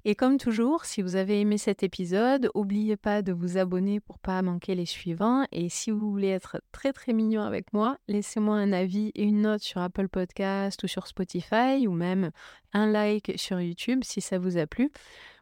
Et 0.04 0.14
comme 0.14 0.38
toujours, 0.38 0.84
si 0.84 1.02
vous 1.02 1.16
avez 1.16 1.40
aimé 1.40 1.58
cet 1.58 1.82
épisode, 1.82 2.50
n'oubliez 2.54 2.96
pas 2.96 3.20
de 3.20 3.32
vous 3.32 3.58
abonner 3.58 4.00
pour 4.00 4.18
pas 4.18 4.40
manquer 4.42 4.74
les 4.74 4.86
suivants. 4.86 5.44
Et 5.50 5.68
si 5.68 5.90
vous 5.90 6.10
voulez 6.10 6.28
être 6.28 6.60
très 6.72 6.92
très 6.92 7.12
mignon 7.12 7.42
avec 7.42 7.72
moi, 7.72 7.98
laissez-moi 8.06 8.56
un 8.56 8.72
avis 8.72 9.10
et 9.16 9.24
une 9.24 9.42
note 9.42 9.62
sur 9.62 9.80
Apple 9.80 10.08
Podcast 10.08 10.82
ou 10.84 10.86
sur 10.86 11.08
Spotify 11.08 11.86
ou 11.88 11.92
même 11.92 12.30
un 12.72 12.86
like 12.86 13.32
sur 13.36 13.60
YouTube 13.60 14.00
si 14.04 14.20
ça 14.20 14.38
vous 14.38 14.56
a 14.56 14.66
plu. 14.66 14.90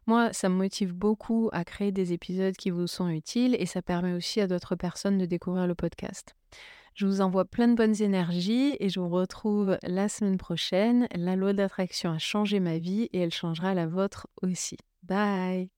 Moi, 0.07 0.33
ça 0.33 0.49
me 0.49 0.55
motive 0.55 0.93
beaucoup 0.93 1.49
à 1.51 1.63
créer 1.63 1.91
des 1.91 2.13
épisodes 2.13 2.55
qui 2.55 2.69
vous 2.69 2.87
sont 2.87 3.09
utiles 3.09 3.55
et 3.59 3.65
ça 3.65 3.81
permet 3.81 4.13
aussi 4.13 4.41
à 4.41 4.47
d'autres 4.47 4.75
personnes 4.75 5.17
de 5.17 5.25
découvrir 5.25 5.67
le 5.67 5.75
podcast. 5.75 6.35
Je 6.97 7.05
vous 7.05 7.21
envoie 7.21 7.45
plein 7.45 7.67
de 7.67 7.75
bonnes 7.75 8.01
énergies 8.01 8.75
et 8.79 8.89
je 8.89 8.99
vous 8.99 9.09
retrouve 9.09 9.77
la 9.83 10.09
semaine 10.09 10.37
prochaine. 10.37 11.07
La 11.13 11.35
loi 11.35 11.53
d'attraction 11.53 12.09
a 12.11 12.17
changé 12.17 12.59
ma 12.59 12.79
vie 12.79 13.07
et 13.13 13.19
elle 13.19 13.31
changera 13.31 13.75
la 13.75 13.85
vôtre 13.85 14.25
aussi. 14.41 14.77
Bye 15.03 15.69